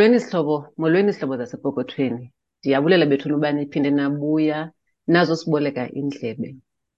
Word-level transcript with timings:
Molweni 0.00 0.20
sihlobo, 0.20 0.56
molweni 0.80 1.12
sihlobo 1.12 1.36
zasepokothweni. 1.36 2.32
Ndiyabulela 2.58 3.06
bethuna 3.06 3.36
uba 3.36 3.52
niphinde 3.52 3.90
nabuya 3.90 4.58
nazo 5.06 5.36
siboleka 5.36 5.92
indlebe. 6.00 6.48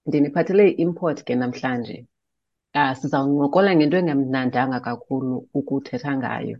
Ndiniphathele 0.07 0.63
i-import 0.69 1.17
ke 1.27 1.35
namhlanje. 1.35 2.07
Uh, 2.75 2.93
sizawuncokola 2.99 3.75
ngento 3.75 3.97
engamnandanga 3.97 4.79
kakhulu 4.79 5.47
ukuthetha 5.53 6.11
ngayo. 6.17 6.57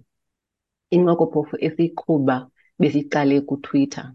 Incoko 0.95 1.25
phofu 1.32 1.55
esiyiqhuba 1.65 2.36
besiyiqale 2.79 3.36
kuTwitter. 3.47 4.11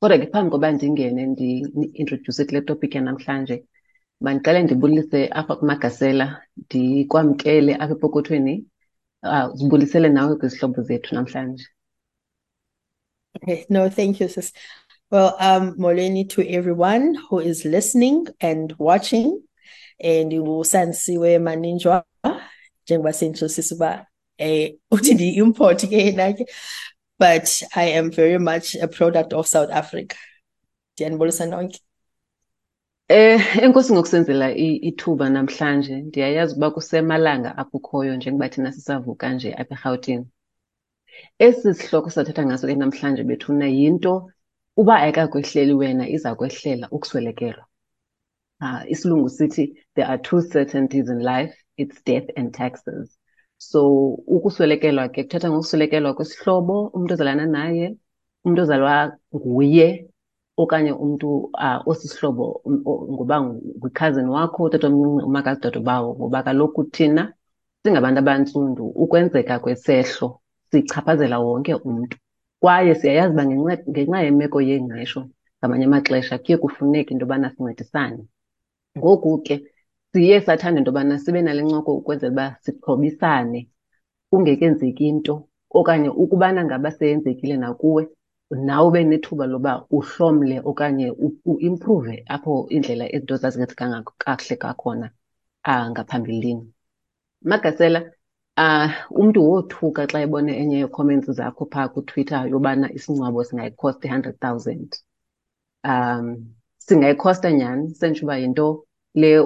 Kodwa 0.00 0.18
ke 0.20 0.26
phambi 0.32 0.50
koba 0.52 0.68
ndingene 0.72 1.22
ndi-introduce 1.32 2.44
kule 2.44 2.60
topic 2.60 2.94
yanamhlanje, 2.94 3.56
mandiqale 4.20 4.62
ndibulise 4.62 5.20
apha 5.38 5.56
kumagasela, 5.56 6.26
ndikwamkele 6.60 7.72
apha 7.82 7.94
epokothweni 7.96 8.54
uh, 9.22 10.08
nawe 10.08 10.36
kwizihlobo 10.36 10.82
zethu 10.82 11.14
namhlanje. 11.14 11.66
Okay, 13.36 13.66
no, 13.68 13.88
thank 13.88 14.20
you, 14.20 14.28
sis. 14.28 14.52
Well, 15.10 15.36
um, 15.38 15.76
Moleni 15.78 16.28
to 16.30 16.48
everyone 16.48 17.14
who 17.14 17.38
is 17.40 17.64
listening 17.64 18.26
and 18.40 18.74
watching. 18.78 19.42
And 20.00 20.32
ngusansiwe 20.32 21.38
maninjwa 21.38 22.04
njengoba 22.86 23.12
senhlosisa 23.12 23.74
uba 23.74 24.06
eh 24.38 24.74
uthi 24.90 25.14
ndi-import 25.14 25.88
ke 25.88 25.96
yena 25.96 26.32
ke 26.32 26.46
but 27.18 27.62
I 27.74 27.84
am 27.98 28.12
very 28.12 28.38
much 28.38 28.76
a 28.76 28.86
product 28.86 29.32
of 29.32 29.46
South 29.46 29.70
Africa. 29.70 30.16
Ndiyanibulisa 30.96 31.46
nonke. 31.46 31.80
Eh 33.16 33.40
enkosi 33.64 33.92
ngokusenzela 33.92 34.48
ithuba 34.88 35.26
namhlanje 35.34 35.96
ndiyayazi 36.08 36.52
ukuba 36.52 36.70
kusemalanga 36.74 37.50
apho 37.60 37.76
ukhoyo 37.78 38.12
njengoba 38.16 38.48
thina 38.52 38.72
sisavuka 38.72 39.26
nje 39.34 39.50
apha 39.60 39.74
eRhawutini. 39.74 40.26
Esi 41.44 41.74
sihloko 41.78 42.08
sathetha 42.10 42.42
ngaso 42.46 42.66
ke 42.68 42.74
namhlanje 42.74 43.22
bethuna 43.28 43.66
yinto 43.78 44.14
uba 44.80 44.94
ayikakwehleli 45.02 45.74
wena 45.80 46.04
iza 46.16 46.34
kwehlela 46.38 46.86
ukuswelekelwa. 46.90 47.64
Uh, 48.60 48.82
isilungu 48.92 49.28
sithi 49.28 49.64
there 49.94 50.08
are 50.10 50.18
two 50.18 50.40
certainties 50.42 51.08
in 51.08 51.20
life 51.32 51.54
it's 51.78 52.02
death 52.02 52.28
and 52.36 52.52
taxes. 52.52 53.18
So 53.56 53.80
ukuswelekelwa 54.36 55.08
ke 55.08 55.22
kuthetha 55.24 55.50
ngokuswelekelwa 55.50 56.14
kwesihlobo 56.14 56.86
umuntu 56.94 57.14
ozalana 57.14 57.46
naye 57.46 57.96
umuntu 58.44 58.62
ozalwa 58.62 59.16
nguye 59.34 60.10
okanye 60.62 60.92
umntu 61.04 61.28
uh, 61.64 61.78
osisihlobo 61.90 62.46
ngoba 63.12 63.36
ngwikhazini 63.42 64.30
wakho 64.36 64.60
utatomncinci 64.68 65.24
umakazi 65.28 65.60
dadobawo 65.60 66.08
ngoba 66.18 66.42
kaloku 66.46 66.80
thina 66.94 67.22
singabantu 67.82 68.18
abantsundu 68.20 68.84
ukwenzeka 69.02 69.54
kwesehlo 69.62 70.28
sichaphazela 70.70 71.36
wonke 71.44 71.74
umntu. 71.88 72.16
Kwaye 72.60 72.94
siyayazi 72.94 73.32
uba 73.34 73.44
ngenxa 73.90 74.24
yemeko 74.26 74.58
yengqesho 74.68 75.20
ngamanye 75.58 75.84
amaxesha 75.88 76.34
kuye 76.42 76.56
kufuneke 76.62 77.10
into 77.12 77.24
yobana 77.24 77.48
sincedisane. 77.54 78.22
Ngoku 78.98 79.28
ke 79.46 79.54
siye 80.10 80.40
sathanda 80.40 80.78
into 80.78 80.90
yobana 80.90 81.18
sibe 81.22 81.40
nale 81.42 81.62
ncoko 81.62 81.90
ukwenzela 82.00 82.32
uba 82.32 82.46
sixhobisane 82.62 83.60
kungekenzeki 84.30 85.04
into 85.08 85.34
okanye 85.78 86.08
ukubana 86.22 86.60
ngaba 86.64 86.90
seyenzekile 86.90 87.56
nakuwe 87.56 88.02
nawe 88.50 88.88
ube 88.88 89.04
nethuba 89.04 89.46
loba 89.46 89.86
uhlomle 89.90 90.60
okanye 90.64 91.12
uimprove 91.44 92.24
apho 92.28 92.66
indlela 92.70 93.04
izinto 93.12 93.36
zazingenzekanga 93.36 94.02
kakuhle 94.18 94.56
kakhona 94.56 95.10
uh, 95.66 95.90
ngaphambilini. 95.90 96.72
Magasela 97.42 98.00
uh, 98.56 98.90
umntu 99.10 99.50
wothuka 99.50 100.06
xa 100.06 100.20
ebone 100.20 100.52
enye 100.58 100.76
yee-comments 100.78 101.30
zakho 101.30 101.68
phaa 101.72 101.88
kutwitter 101.88 102.48
yobana 102.50 102.92
isingcwabo 102.92 103.44
singayikhosta 103.44 104.08
i-hundred 104.08 104.40
thousand. 104.40 104.96
Um 105.84 106.54
singayikhosta 106.78 107.52
nyhani? 107.52 107.94
Sentsho 107.94 108.24
uba 108.24 108.38
yinto 108.38 108.86
le 109.14 109.38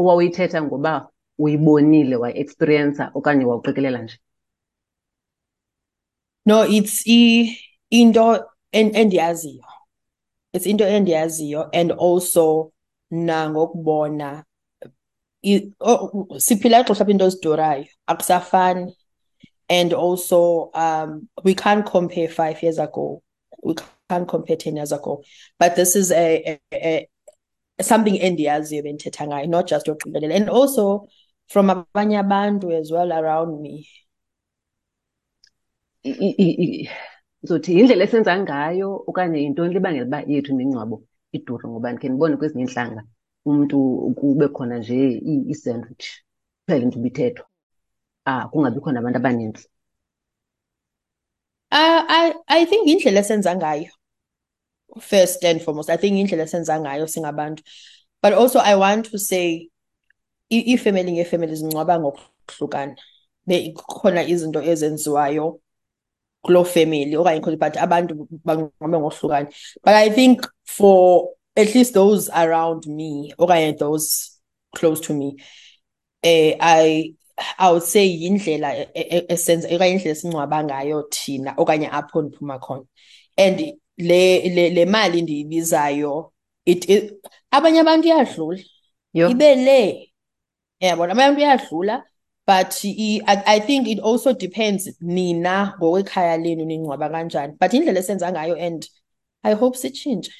owawuyithetha 0.00 0.62
ngoba 0.62 1.08
uyibonile 1.38 2.16
wayi-experiencer 2.16 3.10
okanye 3.14 3.44
wawuqikelela 3.44 4.02
nje. 4.02 4.18
No, 6.46 6.62
it's 6.62 7.06
i 7.06 7.58
into 7.94 8.44
endiyaziyo. 8.72 9.62
It's 10.52 10.66
into 10.66 10.84
endiyaziyo 10.84 11.70
and 11.72 11.92
also 11.92 12.72
nangokubona 13.12 14.44
siphila 15.42 16.80
ixesha 16.80 17.04
apho 17.04 17.10
into 17.10 17.24
ezidurayo 17.24 17.86
akusafani. 18.08 18.92
And 19.68 19.92
also 19.92 20.70
um 20.74 21.28
we 21.44 21.54
can't 21.54 21.86
compare 21.86 22.28
five 22.28 22.62
years 22.62 22.78
ago. 22.78 23.22
We 23.62 23.74
can't 24.10 24.28
compare 24.28 24.56
ten 24.56 24.76
years 24.76 24.92
ago. 24.92 25.22
But 25.58 25.76
this 25.76 25.96
is 25.96 26.10
a, 26.12 26.60
a, 26.72 27.08
a 27.78 27.82
something 27.82 28.18
endiyaziyo 28.18 28.82
bendithetha 28.82 29.26
ngayo 29.26 29.48
not 29.48 29.68
just 29.68 29.86
yoqikelela 29.86 30.34
and 30.34 30.50
also 30.50 31.06
from 31.48 31.68
abanye 31.68 32.18
abantu 32.18 32.72
as 32.72 32.90
well 32.90 33.12
around 33.12 33.60
me 33.60 33.86
ndizothi 37.44 37.76
yindlela 37.76 38.04
esenza 38.04 38.32
ngayo 38.42 38.88
okanye 39.08 39.38
yintoni 39.44 39.74
libangela 39.74 40.06
uba 40.08 40.18
yethu 40.32 40.50
imingcwabo 40.52 40.96
idure 41.36 41.64
ngoba 41.68 41.92
ndikhe 41.92 42.08
ndibone 42.08 42.34
kwezinye 42.38 42.64
iintlanga 42.64 43.02
umntu 43.48 43.78
kube 44.18 44.46
khona 44.54 44.76
nje 44.80 44.98
i-sandwich 45.52 46.06
kuphela 46.64 46.84
into 46.84 46.98
ibithethwa. 46.98 47.46
Ah 48.26 48.48
kungabikho 48.50 48.88
nabantu 48.92 49.18
abanintsi 49.18 49.64
uh, 51.74 52.02
I, 52.08 52.34
I 52.48 52.64
think 52.64 52.88
indlela 52.88 53.20
esenza 53.20 53.54
ngayo. 53.56 53.90
First 55.00 55.44
and 55.44 55.60
foremost 55.60 55.90
i 55.90 55.96
think 55.96 56.16
indlela 56.16 56.44
esenza 56.44 56.80
ngayo 56.80 57.06
singabantu. 57.06 57.62
But 58.22 58.32
also 58.32 58.58
i 58.58 58.74
want 58.74 59.10
to 59.10 59.18
say 59.18 59.68
iifemeli 60.50 61.12
ngeefemeli 61.12 61.56
zingcwaba 61.56 62.00
ngokuhlukana. 62.00 62.96
Khona 63.74 64.22
izinto 64.22 64.62
ezenziwayo. 64.62 65.60
Kuloo 66.44 66.64
family 66.64 67.16
okanye 67.16 67.58
but 67.58 67.76
abantu 67.76 68.28
bangcwabe 68.44 68.98
ngohlukane. 68.98 69.48
But 69.82 69.94
i 69.94 70.10
think 70.10 70.46
for 70.64 71.30
at 71.56 71.74
least 71.74 71.94
those 71.94 72.30
around 72.30 72.86
me 72.86 73.32
okanye 73.38 73.78
those 73.78 74.40
close 74.74 75.00
to 75.00 75.14
me 75.14 75.36
eh 76.22 76.56
i 76.60 77.14
i 77.58 77.70
would 77.70 77.82
say 77.82 78.06
yindlela 78.06 78.86
esenza 79.28 79.68
okanye 79.68 79.92
indlela 79.92 80.16
esingcwaba 80.16 80.64
ngayo 80.64 81.02
thina 81.10 81.54
okanye 81.56 81.88
apho 81.90 82.22
ndiphuma 82.22 82.58
khona. 82.58 82.86
And 83.36 83.60
le 83.98 84.48
le, 84.48 84.70
le 84.70 84.84
mali 84.86 85.22
ndiyibizayo 85.22 86.32
it, 86.66 86.88
it 86.88 87.12
abanye 87.50 87.80
abantu 87.80 88.08
iyadlula. 88.08 88.62
Ibe 89.12 89.54
le. 89.54 90.12
Yabona 90.80 91.12
abanye 91.12 91.24
abantu 91.24 91.40
iyadlula. 91.40 92.04
But 92.46 92.80
I, 92.84 93.42
I 93.46 93.60
think 93.60 93.88
it 93.88 94.00
also 94.00 94.32
depends 94.32 94.88
nina 95.00 95.74
ngokwekhaya 95.80 96.36
lenu 96.36 96.64
ningcwaba 96.64 97.08
kanjani. 97.08 97.58
But 97.58 97.72
indlela 97.72 97.98
esenza 97.98 98.32
ngayo 98.32 98.56
and 98.60 98.86
i 99.42 99.54
hope 99.54 99.76
sitshintshe. 99.76 100.30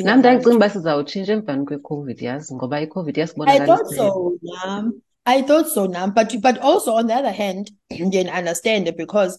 Nam 0.00 0.18
ndayicinga 0.18 0.56
uba 0.56 0.70
sizawutshintsha 0.70 1.32
emvani 1.32 1.66
kwecovid 1.66 2.20
yazi 2.22 2.54
ngoba 2.54 2.80
icovid 2.80 3.18
I 3.18 3.66
thought 3.66 3.88
so 3.88 4.38
nam. 4.42 5.02
I 5.26 5.42
thought 5.42 5.68
so 5.68 5.86
nam. 5.86 6.12
But 6.12 6.40
but 6.42 6.58
also 6.58 6.94
on 6.94 7.06
the 7.06 7.14
other 7.14 7.32
hand 7.32 7.70
ndiye 7.90 8.30
understand 8.30 8.96
because 8.96 9.38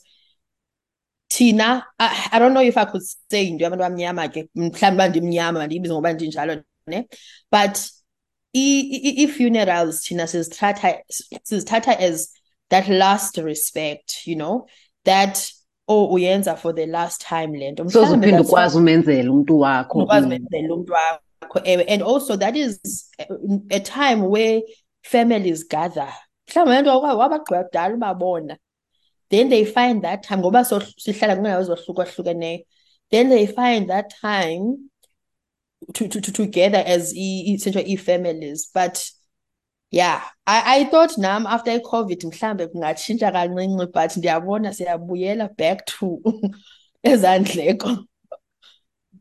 thina 1.29 1.83
I, 1.99 2.29
I 2.31 2.39
don't 2.39 2.53
know 2.53 2.61
if 2.61 2.77
I 2.77 2.85
could 2.85 3.03
say 3.29 3.47
into 3.47 3.65
yabantu 3.65 3.83
abamnyama 3.83 4.29
ke 4.29 4.49
mhlawumbi 4.55 4.95
uba 4.95 5.07
ndimnyama 5.07 5.59
mandiyibize 5.59 5.93
ngoba 5.93 6.13
ndinjalo 6.13 6.63
ne? 6.87 7.07
But 7.51 7.89
i-funerals 8.55 10.01
thina 10.01 10.23
sizithatha 10.23 11.01
sizithatha 11.43 11.99
as 11.99 12.31
that 12.69 12.87
last 12.87 13.37
respect 13.37 14.25
you 14.25 14.35
know 14.35 14.65
that 15.03 15.51
oh 15.87 16.13
uyenza 16.13 16.57
for 16.57 16.73
the 16.73 16.85
last 16.85 17.21
time 17.21 17.53
le 17.53 17.71
nto. 17.71 17.91
So 17.91 18.03
uphinde 18.03 18.39
ukwazi 18.39 18.77
umenzela 18.77 19.31
umntu 19.31 19.59
wakho 19.59 19.99
ukwazi 19.99 20.27
umenzela 20.27 20.73
umntu 20.73 20.93
wakho 20.93 21.61
ewe 21.63 21.83
and 21.83 22.01
also 22.01 22.37
that 22.37 22.55
is 22.55 22.79
a 23.71 23.79
time 23.79 24.29
where 24.29 24.61
families 25.03 25.67
gather. 25.67 26.13
Mhlawumbi 26.47 26.81
nto 26.81 27.01
wabagqiba 27.01 27.63
kudala 27.63 27.95
ubabona 27.95 28.57
then 29.29 29.49
they 29.49 29.65
find 29.65 30.03
that 30.03 30.23
time 30.23 30.41
ngoba 30.41 30.63
sihlala 30.63 32.63
then 33.11 33.29
they 33.29 33.45
find 33.45 33.89
that 33.89 34.13
time 34.21 34.89
to, 35.93 36.07
to, 36.07 36.21
to 36.21 36.31
together 36.31 36.83
as 36.85 37.13
essentially 37.15 37.85
e-families 37.85 38.69
but 38.73 39.09
yeah 39.91 40.21
I, 40.47 40.79
I 40.79 40.83
thought 40.85 41.17
nam 41.17 41.45
after 41.47 41.71
i-covid 41.71 42.23
mhlambe 42.25 42.67
kungatshintsha 42.67 43.31
kancinci 43.31 43.91
but 43.93 44.17
ndiyabona 44.17 44.73
siyabuyela 44.73 45.49
back 45.57 45.85
to 45.85 46.21
ezandleko. 47.03 48.05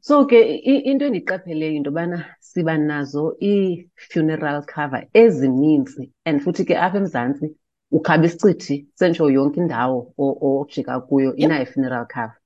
So 0.00 0.26
ke 0.26 0.32
into 0.34 1.06
endiqapheleyo 1.06 1.74
into 1.76 1.90
yobana 1.90 2.24
siba 2.40 2.78
nazo 2.78 3.36
ii-funeral 3.42 4.62
cover 4.66 5.06
ezininzi 5.14 6.10
and 6.26 6.40
futhi 6.42 6.64
ke 6.66 6.74
apha 6.76 6.98
emzantsi 6.98 7.54
ukhaba 7.92 8.26
isicithi 8.26 8.86
sentsho 8.94 9.30
yonke 9.30 9.60
indawo 9.60 10.12
o- 10.18 10.60
ojika 10.60 11.00
kuyo 11.00 11.30
Yep. 11.30 11.38
inayo 11.38 11.62
i-funeral 11.62 12.06
cover. 12.06 12.36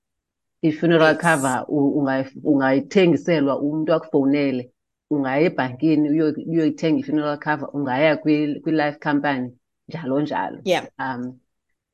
I-funeral 0.63 1.15
Yes. 1.15 1.23
cover 1.23 1.65
u- 1.69 2.01
ungayi- 2.01 2.41
ungayithengiselwa 2.45 3.61
umuntu 3.61 3.93
akufowunele 3.95 4.71
ungaya 5.11 5.41
ebhankini 5.47 6.11
uyo- 6.11 6.35
uyoyithenga 6.51 6.99
i-funeral 7.01 7.39
cover 7.39 7.69
ungaya 7.73 8.17
kwi- 8.17 8.61
kwi-life 8.61 8.99
company 8.99 9.51
njalo 9.89 10.21
njalo 10.21 10.59
Yeah. 10.65 10.87
um 10.99 11.39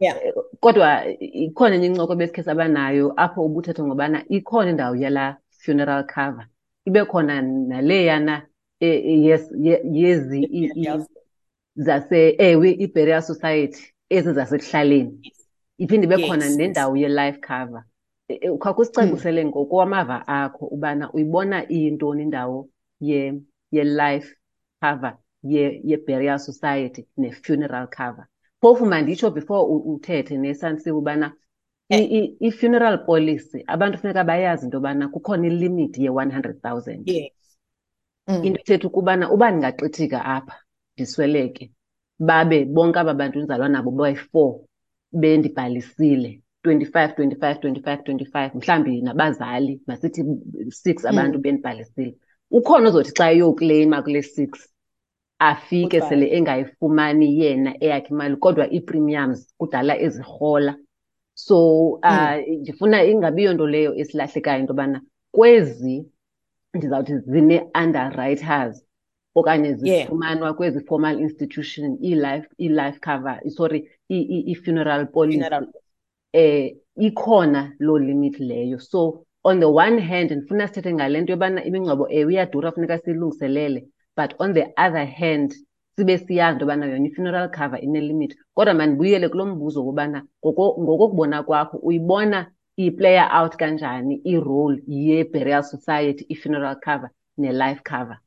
Yeah. 0.00 0.16
eh, 0.24 0.34
kodwa 0.60 1.04
ikhona 1.20 1.74
enye 1.74 1.86
incoko 1.86 2.14
besikhe 2.16 2.42
saba 2.42 2.68
nayo 2.68 3.12
apho 3.16 3.44
ubuthetha 3.44 3.84
ngobana 3.84 4.24
ikhona 4.28 4.70
indawo 4.70 4.96
yala 4.96 5.36
funeral 5.50 6.04
cover 6.06 6.46
ibe 6.86 7.04
khona 7.04 7.42
naleyana 7.42 8.46
eh, 8.80 9.06
eh, 9.06 9.22
yes 9.24 9.50
ye- 9.60 9.82
yezi 9.92 10.40
i- 10.42 10.64
i- 10.64 10.72
Yes. 10.74 11.06
zase 11.76 12.34
ewe 12.38 12.70
i-burial 12.70 13.22
society 13.22 13.94
ezi 14.10 14.32
zasekuhlaleni 14.32 15.32
iphinde 15.78 16.06
ibe 16.06 16.18
khona 16.26 16.44
Yes. 16.44 16.56
nendawo 16.56 16.96
ye-life 16.96 17.40
cover 17.40 17.84
Eh, 18.28 18.38
eh, 18.40 18.58
khawukhe 18.58 18.82
usicacisele 18.82 19.44
ngokwamava 19.44 20.28
akho 20.28 20.66
ubana 20.66 21.12
uyibona 21.12 21.68
iyintoni 21.72 22.22
indawo 22.22 22.68
ye- 23.00 23.40
ye-life 23.70 24.36
cover 24.80 25.16
ye- 25.42 25.80
ye-burial 25.84 26.38
society 26.38 27.06
ne-funeral 27.16 27.86
cover? 27.88 28.26
Phofu 28.60 28.86
manditsho 28.86 29.30
before 29.30 29.64
uthethe 29.68 30.36
nesansiwe 30.38 30.96
ubana 30.98 31.32
i-funeral 32.40 33.04
policy 33.04 33.62
abantu 33.66 33.98
funeka 33.98 34.24
bayazi 34.24 34.64
into 34.64 34.76
yobana 34.76 35.08
kukhona 35.08 35.46
ilimithi 35.46 36.04
ye-one 36.04 36.30
hundred 36.32 36.62
thousand. 36.62 37.08
Yes. 37.08 37.32
Mm. 38.28 38.44
into 38.44 38.60
ethetha 38.60 38.88
ukubana 38.88 39.30
uba 39.30 39.50
ndingaqithika 39.50 40.24
apha 40.24 40.56
ndisweleke 40.96 41.72
babe 42.18 42.64
bonke 42.64 42.98
aba 42.98 43.14
bantu 43.14 43.38
ndizalwa 43.38 43.68
nabo 43.68 43.90
bayi-four 43.90 44.60
bendibhalisile 45.12 46.40
twenty-five 46.64 47.14
twenty-five 47.16 47.58
twenty-five 47.60 48.00
twenty-five 48.04 48.50
mhlawumbi 48.54 49.02
nabazali 49.02 49.80
masithi 49.86 50.24
six 50.70 51.04
abantu 51.04 51.38
bendibhalisile 51.38 52.14
ukhona 52.50 52.88
ozothi 52.88 53.12
xa 53.18 53.30
eyokleyima 53.32 54.02
kule 54.02 54.22
six 54.22 54.50
afike 55.38 55.82
Goodbye. 56.00 56.08
sele 56.08 56.26
engayifumani 56.36 57.40
yena 57.40 57.74
eyakhe 57.84 58.08
imali 58.14 58.36
kodwa 58.36 58.72
ii-premiums 58.74 59.54
kudala 59.58 59.98
ezirhola 59.98 60.76
so 61.34 61.56
uh, 61.88 62.36
ndifuna 62.60 63.04
ingabiyo 63.04 63.52
nto 63.54 63.66
leyo 63.66 63.94
esilahlekayo 63.94 64.60
into 64.60 64.72
yobana 64.72 65.00
kwezi 65.30 66.06
ndizawuthi 66.74 67.18
zine-underwriters 67.18 68.84
okanye 69.34 69.68
Yeah. 69.68 69.78
zifumanwa 70.06 70.54
kwezi 70.54 70.80
formal 70.80 71.20
institution 71.20 71.98
i-life 72.00 72.48
i-life 72.58 72.98
cover 73.00 73.40
sorry 73.50 73.90
i- 74.08 74.20
i- 74.36 74.44
i-funeral 74.52 75.06
policy 75.06 75.38
Funeral. 75.38 75.62
eh 75.62 75.80
ikhona 76.96 77.72
loo 77.78 77.98
limit 77.98 78.38
leyo 78.40 78.78
so 78.80 79.26
on 79.44 79.60
the 79.60 79.66
one 79.66 80.00
hand 80.00 80.30
ndifuna 80.30 80.68
sithethe 80.68 80.94
ngale 80.94 81.20
nto 81.20 81.32
yobana 81.32 81.64
imingcwabo 81.64 82.06
ewe 82.10 82.32
iyadura 82.32 82.72
funeka 82.72 82.98
siyilungiselele 82.98 83.86
but 84.16 84.34
on 84.38 84.54
the 84.54 84.62
other 84.86 85.06
hand 85.06 85.54
sibe 85.96 86.18
siyazi 86.18 86.52
into 86.52 86.64
yobana 86.64 86.86
yona 86.86 87.06
i-funeral 87.06 87.50
cover 87.50 87.84
inelimit 87.84 88.36
kodwa 88.54 88.74
mandibuyele 88.74 89.28
kulo 89.28 89.46
mbuzo 89.46 89.86
wobana 89.86 90.26
ngoko- 90.44 90.82
ngokokubona 90.82 91.42
kwakho 91.42 91.76
uyibona 91.76 92.50
iplayer 92.76 93.30
out 93.40 93.56
kanjani 93.56 94.14
i-role 94.24 94.82
ye-burial 94.86 95.62
society 95.62 96.26
i-funeral 96.28 96.76
cover 96.84 97.10
ne-life 97.36 97.80
cover 97.90 98.18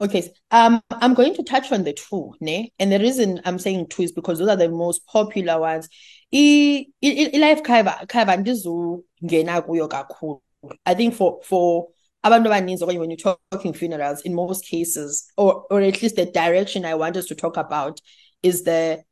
Okay, 0.00 0.32
um, 0.50 0.80
I'm 0.90 1.14
going 1.14 1.34
to 1.36 1.44
touch 1.44 1.70
on 1.70 1.84
the 1.84 1.92
two, 1.92 2.34
ne? 2.40 2.72
And 2.80 2.90
the 2.90 2.98
reason 2.98 3.40
I'm 3.44 3.60
saying 3.60 3.86
two 3.88 4.02
is 4.02 4.10
because 4.12 4.40
those 4.40 4.48
are 4.48 4.56
the 4.56 4.68
most 4.68 5.06
popular 5.06 5.58
ones. 5.60 5.88
I, 6.34 6.86
i, 7.02 7.30
i 7.32 7.38
life 7.38 7.62
cover 7.62 7.94
cover 8.08 8.32
andizungena 8.32 9.62
kuyo 9.62 9.88
kakhulu. 9.88 10.40
I 10.84 10.94
think 10.94 11.14
for 11.14 11.40
for 11.42 11.88
abantu 12.24 12.48
abaninzi 12.48 12.82
okanye 12.82 12.98
when 12.98 13.10
you're 13.10 13.36
talking 13.50 13.72
funerals, 13.72 14.22
in 14.22 14.34
most 14.34 14.66
cases, 14.66 15.30
or 15.36 15.64
or 15.70 15.80
at 15.80 16.02
least 16.02 16.16
the 16.16 16.26
direction 16.26 16.84
I 16.84 16.94
want 16.94 17.16
us 17.16 17.26
to 17.26 17.34
talk 17.34 17.56
about 17.56 18.00
is 18.42 18.64
the 18.64 19.04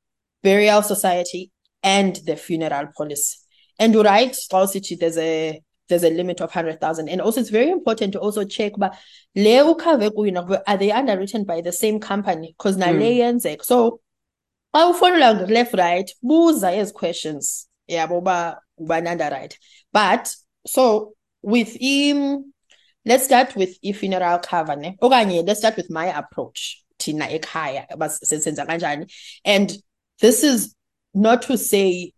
burial 0.43 0.83
society 0.83 1.53
and 1.83 2.17
the 2.27 2.37
funeral 2.37 2.89
policy. 2.97 3.39
And 3.79 3.95
you're 3.95 4.05
right, 4.05 4.35
Strauss 4.35 4.73
City, 4.73 4.97
there's 4.97 5.19
a 5.19 5.61
there's 5.89 6.05
a 6.05 6.11
limit 6.11 6.41
of 6.41 6.49
100,000. 6.49 7.09
And 7.09 7.21
also, 7.21 7.41
it's 7.41 7.51
very 7.51 7.71
important 7.71 8.13
to 8.15 8.21
also 8.21 8.45
check, 8.45 8.73
but 8.79 8.95
le 9.37 9.75
ukhave 9.75 10.11
kuyo 10.11 10.63
are 10.67 10.77
they 10.77 10.91
underwritten 10.91 11.45
by 11.45 11.61
the 11.61 11.73
same 11.73 12.01
company? 12.01 12.55
Because 12.57 12.77
hmm. 12.77 12.83
yenzeka. 12.83 13.65
So, 13.65 14.01
xa 14.75 14.91
ufonela 14.91 15.49
left 15.49 15.75
right, 15.75 16.11
buza 16.23 16.73
ezi 16.73 16.93
questions. 16.93 17.69
Yabo 17.89 18.19
uba 18.19 18.61
ubani 18.81 19.09
underwrite. 19.11 19.59
But, 19.93 20.35
so, 20.67 21.15
with 21.43 21.77
im, 21.81 22.53
let's 23.05 23.25
start 23.25 23.55
with 23.57 23.77
i-funeral 23.85 24.39
cover, 24.39 24.77
ne? 24.77 24.97
Okanye, 25.03 25.47
let's 25.47 25.61
start 25.61 25.77
with 25.77 25.91
my 25.91 26.07
approach. 26.07 26.83
Thina 26.99 27.27
ekhaya, 27.29 27.87
uba 27.93 28.09
senza 28.09 28.65
kanjani. 28.65 29.13
And 29.45 29.73
this 30.21 30.43
is 30.45 30.75
not 31.13 31.43
to 31.43 31.59
say 31.59 32.13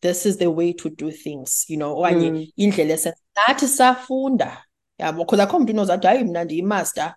this 0.00 0.26
is 0.26 0.38
the 0.38 0.50
way 0.50 0.72
to 0.72 0.90
do 0.90 1.10
things, 1.12 1.64
you 1.68 1.76
know, 1.76 1.96
okanye 1.96 2.52
indlela 2.58 2.94
esenza. 2.94 3.12
Nathi 3.36 3.66
safunda, 3.68 4.56
yabo, 5.00 5.18
because 5.18 5.40
akho 5.40 5.58
muntu 5.60 5.70
unozathi 5.72 6.06
hayi 6.06 6.24
mina 6.24 6.44
ndiyi-master, 6.44 7.14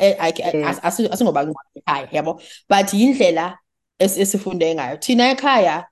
I 0.00 0.14
asi- 0.82 1.08
asingoba 1.08 1.44
ngcwabe 1.44 1.82
ekhaya, 1.86 2.08
yabo. 2.12 2.40
But 2.68 2.86
yindlela 2.92 3.56
esifunde 3.98 4.74
ngayo. 4.74 5.00
Thina 5.00 5.34
ekhaya, 5.34 5.84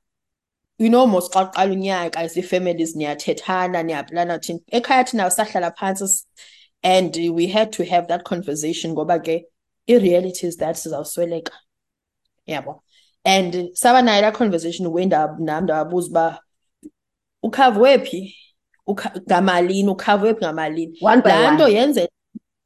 you 0.79 0.89
know, 0.91 1.07
most 1.07 1.33
xa 1.33 1.51
kuqala 1.53 1.73
unyaka 1.73 2.17
as 2.17 2.37
ii-families 2.37 2.95
niyathethana, 2.97 3.83
niyaplana 3.85 4.39
thina. 4.41 4.61
Ekhaya 4.73 5.05
thina 5.09 5.25
sahlala 5.31 5.73
phantsi 5.77 6.03
s- 6.05 6.27
and 6.83 7.17
we 7.33 7.47
had 7.49 7.73
to 7.73 7.85
have 7.85 8.09
that 8.09 8.25
conversation 8.25 8.95
ngoba 8.95 9.19
ke 9.25 9.45
i-reality 9.89 10.47
is 10.47 10.57
that 10.59 10.77
sizawusweleka. 10.77 11.51
Yabo. 12.49 12.81
And 13.25 13.71
saba 13.75 14.01
nayo 14.07 14.23
la 14.23 14.31
conversation 14.31 14.87
wenda 14.87 15.37
nami 15.39 15.67
ndababuza 15.67 16.09
uba 16.11 16.41
ukhavwe 17.43 17.99
phi 18.07 18.35
Ukha- 18.89 19.21
ngamalini 19.21 19.89
ukhavwe 19.89 20.35
phi 20.35 20.41
ngamalini 20.45 20.99
one 21.03 21.23
by 21.23 21.31
laa 21.31 21.51
nto 21.55 21.65
one 21.65 21.73
yenze 21.75 22.09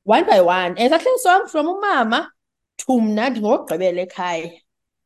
one 0.05 0.25
by 0.25 0.41
one 0.41 0.75
and 0.79 0.93
sahleli 0.93 1.19
sonke 1.25 1.49
from 1.49 1.67
umama 1.67 2.27
to 2.77 3.01
mna 3.01 3.31
ndingokugqibela 3.31 4.03
ekhaya 4.03 4.51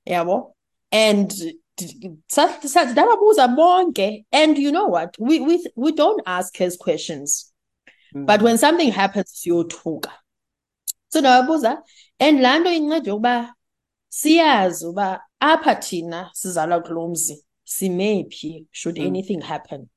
yabo? 0.06 0.54
And 0.92 1.30
d- 1.76 2.12
sa- 2.28 2.60
sa- 2.60 2.84
ndababuza 2.86 3.48
bonke 3.56 4.24
and 4.32 4.58
you 4.58 4.70
know 4.70 4.86
what? 4.86 5.16
We, 5.18 5.40
we, 5.40 5.64
we 5.76 5.92
don't 5.92 6.22
ask 6.26 6.56
his 6.56 6.76
questions. 6.76 7.50
But 8.16 8.42
when 8.42 8.58
something 8.58 8.92
happens 8.92 9.32
siyothuka. 9.44 10.10
So 11.08 11.20
ndababuza 11.20 11.82
and 12.20 12.40
laa 12.40 12.58
nto 12.58 12.70
inceda 12.72 13.14
ukuba 13.14 13.54
siyazi 14.08 14.86
uba 14.86 15.20
apha 15.40 15.74
thina 15.74 16.30
sizalwa 16.32 16.80
kulo 16.80 17.08
mzi 17.08 17.44
sime 17.64 18.24
phi 18.30 18.66
should 18.70 18.98
Mm. 18.98 19.06
anything 19.06 19.40
happen? 19.40 19.88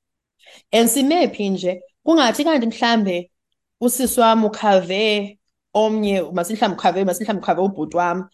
And 0.72 0.90
sime 0.90 1.28
phi 1.30 1.50
nje 1.50 1.82
kungathi 2.06 2.44
kanti 2.44 2.68
mhlambe 2.68 3.32
usisi 3.82 4.20
wam 4.20 4.46
ukhave 4.46 5.40
omnye 5.74 6.22
masihlawumbi 6.22 6.76
ukhave 6.80 7.04
masihlawumbi 7.06 7.44
ukhave 7.44 7.62
ubhuti 7.62 7.98
wam 7.98 8.30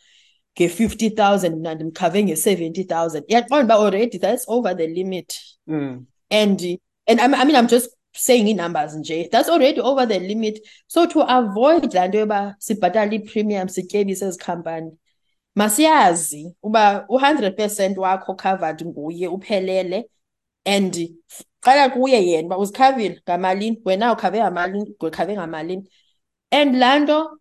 nge-fifty 0.59 1.09
thousand 1.09 1.55
mna 1.55 1.75
ndimkhave 1.75 2.23
nge-seventy 2.23 2.83
thousand. 2.83 3.23
Iyaqonda 3.27 3.63
uba 3.63 3.75
already 3.75 4.17
that's 4.17 4.45
over 4.47 4.77
the 4.77 4.87
limit. 4.87 5.39
Mm. 5.67 6.05
and 6.31 6.61
and 7.07 7.21
I, 7.21 7.25
I 7.25 7.45
mean 7.45 7.55
I'm 7.55 7.67
just 7.67 7.89
saying 8.13 8.47
ii-numbers 8.47 8.95
nje. 8.95 9.29
That's 9.31 9.49
already 9.49 9.81
over 9.81 10.05
the 10.05 10.19
limit. 10.19 10.59
So 10.87 11.05
to 11.05 11.21
avoid 11.21 11.93
laa 11.93 12.07
nto 12.07 12.17
yoba 12.17 12.55
sibhatale 12.59 13.15
ii-premium 13.15 13.67
sityebise 13.67 14.25
ezi 14.25 14.39
khampani 14.39 14.91
masiyazi 15.55 16.55
uba 16.63 17.05
u-hundred 17.09 17.55
percent 17.57 17.97
wakho 17.97 18.35
covered 18.35 18.85
nguye 18.85 19.27
uphelele. 19.27 20.03
And 20.65 20.95
f- 20.95 21.43
qala 21.61 21.89
kuye 21.89 22.27
yena 22.27 22.45
uba 22.45 22.57
uzikhavile 22.57 23.21
ngamalini 23.29 23.81
wena 23.85 24.13
ukhave 24.13 24.39
ngamalini 24.39 24.95
ukhave 24.99 25.33
ngamalini. 25.33 25.83
And 26.51 26.75
laa 26.75 26.99
nto 26.99 27.39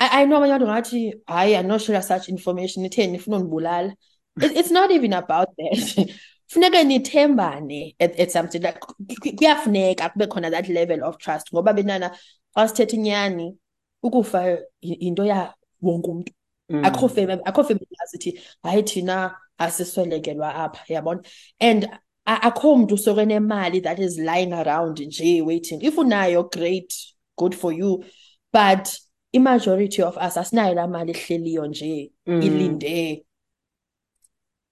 I, 0.00 0.22
I 0.22 0.24
know 0.26 0.38
abanye 0.38 0.54
abantu 0.54 0.66
ngathi 0.66 1.12
hayi 1.26 1.54
anoshare 1.56 2.02
such 2.02 2.28
information. 2.28 2.84
Itheni 2.84 3.12
nifuna 3.18 3.36
undibulala 3.36 3.94
It, 4.40 4.56
it's 4.56 4.70
not 4.70 4.90
even 4.90 5.12
about 5.12 5.48
that. 5.56 6.08
Funeke 6.50 6.84
nithembane 6.84 7.94
at, 8.00 8.18
at 8.18 8.30
something. 8.30 8.62
Like 8.62 8.80
ku- 8.80 8.94
kuyafuneka 9.36 10.12
kube 10.12 10.26
khona 10.28 10.50
that 10.50 10.68
level 10.68 11.04
of 11.04 11.18
trust 11.18 11.52
ngoba 11.52 11.74
benana 11.74 12.10
xa 12.56 12.68
sithetha 12.68 12.96
inyani 12.96 13.56
ukufa 14.02 14.58
yinto 14.82 15.24
ya 15.26 15.52
wonke 15.82 16.08
umntu. 16.10 16.32
Mm. 16.70 16.84
akho 16.84 17.08
akho 17.44 17.64
family 17.64 17.86
asithi 18.04 18.40
hayi 18.62 18.82
thina 18.82 19.34
asiswelekelwa 19.58 20.54
apha 20.54 20.84
yabona? 20.94 21.26
And 21.60 21.88
akho 22.26 22.76
mntu 22.76 22.94
usoke 22.94 23.26
nemali 23.26 23.82
that 23.82 23.98
is 23.98 24.18
lying 24.18 24.52
around 24.52 24.98
nje 24.98 25.42
waiting. 25.44 25.82
If 25.82 25.96
unayo 25.96 26.50
great 26.50 26.94
good 27.36 27.54
for 27.54 27.72
you. 27.72 28.04
But 28.52 28.98
i-majority 29.32 30.02
of 30.02 30.16
us 30.16 30.36
asinayo 30.36 30.74
laa 30.74 30.86
mali 30.86 31.12
ehleliyo 31.12 31.66
nje 31.66 32.12
Mm. 32.26 32.42
ilinde. 32.42 33.24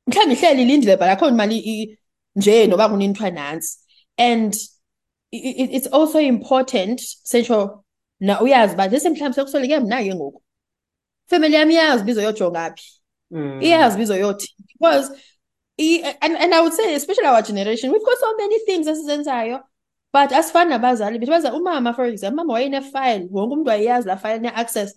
Mhlawumbe 0.07 0.35
ihleli 0.35 0.63
ilindile 0.63 0.97
but 0.97 1.07
akho 1.09 1.29
imali 1.29 1.99
nje 2.37 2.67
noba 2.67 2.89
kuninthiwa 2.89 3.31
nantsi 3.31 3.79
and 4.19 4.55
it's 5.33 5.87
also 5.93 6.21
important 6.21 7.01
setsho 7.01 7.85
na 8.21 8.41
uyazi 8.41 8.75
uba 8.75 8.87
lesi 8.89 9.09
mhlawumbi 9.11 9.35
sekusweleke 9.35 9.81
mna 9.81 10.03
ke 10.05 10.15
ngoku. 10.15 10.43
Family 11.27 11.55
yami 11.55 11.75
iyazi 11.75 12.03
uba 12.03 12.11
izoyojonga 12.11 12.75
phi. 12.77 12.85
Mm. 13.31 13.63
iyazi 13.63 13.95
uba 13.95 14.03
izoyothi 14.03 14.49
because 14.73 15.11
and, 16.23 16.37
and 16.37 16.55
I 16.55 16.61
would 16.61 16.73
say 16.73 16.95
especially 16.95 17.27
our 17.29 17.43
generation 17.43 17.93
we've 17.93 18.05
got 18.05 18.19
so 18.19 18.35
many 18.37 18.59
things 18.67 18.87
esizenzayo 18.87 19.61
but 20.13 20.33
asifani 20.33 20.71
nabazali 20.71 21.19
bethu 21.19 21.31
baza 21.31 21.55
umama 21.55 21.95
for 21.95 22.05
example 22.07 22.35
umama 22.43 22.53
wayene-file 22.53 23.29
wonke 23.31 23.55
umntu 23.55 23.69
wayeyazi 23.71 24.09
laa 24.09 24.17
file 24.17 24.39
ne-access 24.39 24.95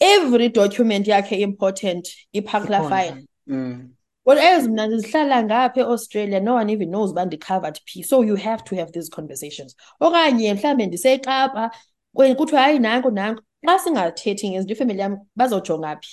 every 0.00 0.48
document 0.48 1.06
yakhe 1.08 1.36
important 1.36 2.08
iphaa 2.32 2.60
kulaa 2.60 2.88
file. 2.88 3.26
Mm. 3.46 3.90
whereas 4.26 4.68
mna 4.68 4.86
ndizihlala 4.86 5.42
ngapha 5.42 5.80
eaustralia 5.80 6.40
no 6.40 6.54
one 6.54 6.72
even 6.72 6.88
knows 6.88 7.10
uba 7.10 7.24
ndi-covered 7.24 7.78
phi 7.84 8.02
so 8.02 8.24
you 8.24 8.36
have 8.36 8.62
to 8.64 8.76
have 8.76 8.92
these 8.92 9.10
conversations. 9.10 9.76
Okanye 10.00 10.54
mhlawumbe 10.54 10.86
ndisekapa 10.86 11.70
kuthiwa 12.14 12.60
hayi 12.62 12.78
nanko 12.78 13.10
nanko. 13.10 13.42
Xa 13.66 13.78
singathethi 13.78 14.50
ngezinto 14.50 14.72
ifemeli 14.72 15.00
yam 15.00 15.18
bazojonga 15.36 15.96
phi? 15.96 16.08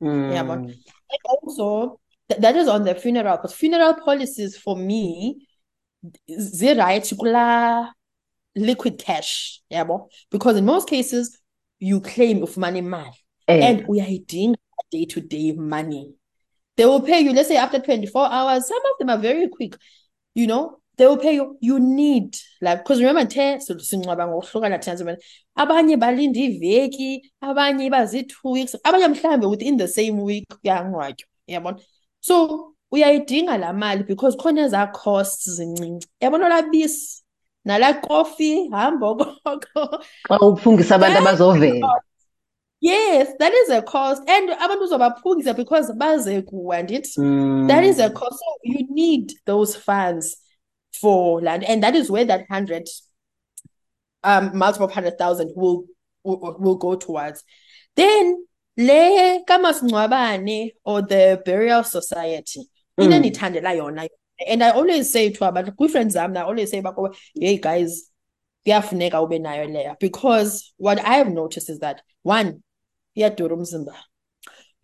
Mm. 0.00 0.32
yabona 0.32 0.74
and 1.10 1.20
also 1.30 1.98
that 2.28 2.56
is 2.56 2.68
on 2.68 2.84
the 2.84 2.94
funeral 2.94 3.36
because 3.36 3.54
funeral 3.54 3.94
policies 3.94 4.58
for 4.58 4.76
me 4.76 5.36
zirayithi 6.28 7.14
kulaa 7.14 7.92
liquid 8.54 8.98
cash 8.98 9.60
yabo 9.70 10.08
because 10.30 10.58
in 10.58 10.64
most 10.64 10.88
cases 10.88 11.38
you 11.78 12.00
claim 12.00 12.42
ufumana 12.42 12.78
imali 12.78 13.16
Eh, 13.48 13.64
and 13.64 13.86
uyayidinga 13.86 14.56
day 14.90 15.04
to 15.04 15.20
day 15.20 15.52
money. 15.52 16.14
They 16.76 16.84
will 16.84 17.00
pay 17.00 17.20
you 17.20 17.32
let's 17.32 17.48
say 17.48 17.56
after 17.56 17.78
24 17.78 18.32
hours 18.32 18.66
some 18.66 18.82
of 18.92 18.98
them 18.98 19.10
are 19.10 19.18
very 19.18 19.48
quick. 19.48 19.76
You 20.34 20.46
know 20.46 20.78
they 20.96 21.06
will 21.06 21.16
pay 21.16 21.34
you 21.34 21.56
you 21.60 21.78
need 21.78 22.36
like 22.60 22.78
because 22.78 23.00
remember 23.00 23.24
the 23.24 23.58
singcwaba 23.58 24.26
ngokuhlukana 24.26 24.78
thina 24.78 24.96
zimene 24.96 25.18
abanye 25.56 25.96
balinda 25.96 26.40
iveki 26.40 27.32
abanye 27.40 27.90
bazi-two 27.90 28.50
weeks 28.50 28.76
abanye 28.84 29.08
mhlawumbe 29.08 29.46
within 29.46 29.76
the 29.76 29.88
same 29.88 30.22
week 30.22 30.44
kuyangcwatywa 30.48 31.28
yabona 31.46 31.80
so 32.20 32.74
uyayidinga 32.96 33.58
laa 33.58 33.72
mali 33.72 34.02
because 34.04 34.36
khona 34.36 34.60
ezaa 34.66 34.92
costs 34.92 35.48
zincinci. 35.56 36.06
Yabona 36.20 36.46
olaa 36.46 36.62
bisi 36.72 37.22
nalaa 37.64 37.94
kofi 38.06 38.68
hamba 38.70 39.06
okoko 39.06 40.00
xa 40.28 40.38
uphungisa 40.40 40.94
abantu 40.94 41.18
abazovela. 41.18 41.88
yes 42.80 43.28
that 43.38 43.52
is 43.52 43.70
a 43.70 43.82
cost. 43.82 44.22
And 44.28 44.50
abantu 44.50 44.84
uzobaphungisa 44.84 45.56
because 45.56 45.92
baze 45.92 46.42
kuwe 46.42 46.76
andithi 46.76 47.18
Mm. 47.18 47.68
that 47.68 47.84
is 47.84 47.98
a 47.98 48.10
cost. 48.10 48.38
So 48.38 48.50
you 48.62 48.86
need 48.90 49.32
those 49.46 49.76
funds 49.76 50.36
for 51.00 51.40
land. 51.42 51.64
And 51.64 51.82
that 51.82 51.94
is 51.94 52.10
where 52.10 52.24
that 52.26 52.46
hundred 52.50 52.88
um 54.24 54.50
multiple 54.58 54.88
hundred 54.88 55.18
thousand 55.18 55.52
will, 55.56 55.84
will 56.24 56.56
will 56.58 56.76
go 56.76 56.96
towards. 56.96 57.42
Then 57.96 58.44
le 58.76 59.42
kamasingcwabane 59.48 60.70
or 60.84 61.02
the 61.02 61.40
burial 61.44 61.82
society 61.84 62.68
Mm. 62.98 63.04
inendithandela 63.04 63.72
yona. 63.72 64.08
And 64.48 64.62
i 64.62 64.70
always 64.70 65.12
say 65.12 65.30
to 65.30 65.44
abantu 65.44 65.72
kwi-friends 65.76 66.14
zam 66.14 66.36
i 66.36 66.40
always 66.40 66.70
say 66.70 66.82
bakuba 66.82 67.14
hey 67.34 67.58
guys 67.58 68.10
kuyafuneka 68.64 69.22
ube 69.22 69.38
nayo 69.38 69.64
leya. 69.66 69.96
Because 70.00 70.74
what 70.76 70.98
i 70.98 71.16
have 71.16 71.30
noticed 71.30 71.68
is 71.68 71.78
that 71.80 72.02
one 72.22 72.62
iyadura 73.16 73.54
umzimba. 73.54 73.94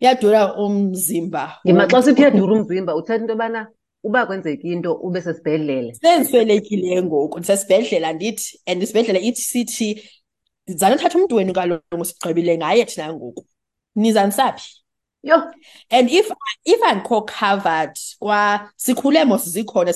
Iyadura 0.01 0.55
umzimba. 0.55 1.57
Ngima 1.65 1.87
xa 1.87 2.03
sithi 2.03 2.21
uyadura 2.21 2.53
umzimba. 2.53 2.95
Uthetha 2.95 3.21
into 3.21 3.33
yobana 3.33 3.67
uba 4.03 4.25
kwenzeka 4.25 4.63
into 4.63 4.93
ube 4.93 5.21
sesibhedlele. 5.21 5.93
Sendiswelekile 5.93 7.03
ngoku 7.03 7.39
ndisesibhedlela 7.39 8.09
andithi 8.09 8.59
and 8.67 8.83
isibhedlela 8.83 9.19
ithi 9.19 9.41
sithi 9.41 10.09
zanothatha 10.67 11.17
umntu 11.17 11.35
wenu 11.35 11.53
kaloku 11.53 12.05
sigqibile 12.05 12.57
ngaye 12.57 12.85
thina 12.85 13.13
ngoku. 13.13 13.45
Nizandisaphi 13.95 14.82
yho 15.23 15.51
and 15.89 16.09
if 16.09 16.31
if 16.65 16.81
andikho 16.81 17.25
covered 17.27 17.97
kwa 18.19 18.69
sikhule 18.77 19.25
mos 19.25 19.47
zikhona 19.49 19.93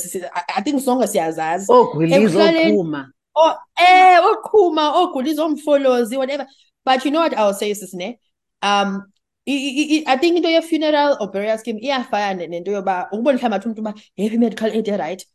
I, 0.57 0.61
think 0.61 0.81
sonke 0.81 1.07
siyazazi. 1.07 1.67
Ekuhlaleni- 2.15 2.73
oqhuma 2.73 3.07
Oh, 3.39 3.53
eh, 3.79 4.19
oqhuma, 4.19 4.93
oguliza, 4.95 5.43
omfolozi, 5.45 6.17
whatever. 6.17 6.47
But 6.83 7.05
you 7.05 7.11
know 7.11 7.19
what 7.21 7.33
I'll 7.37 7.53
say, 7.53 7.71
sis, 7.75 7.93
ne? 7.93 8.19
Um, 8.63 9.03
i- 9.45 9.51
i- 9.51 10.03
i- 10.07 10.17
think 10.17 10.37
into 10.37 10.49
ye-funeral 10.49 11.17
or 11.21 11.29
burial 11.31 11.57
scheme 11.59 11.79
iyafana 11.79 12.35
ne- 12.37 12.47
nento 12.47 12.71
yoba 12.71 13.07
ukubona 13.11 13.37
mhlawumbi 13.37 13.55
athi 13.55 13.67
umntu 13.69 13.79
uba 13.81 13.93
yeyiphi 14.17 14.35
i-medical 14.35 14.71
aid 14.71 14.87
right 14.87 15.25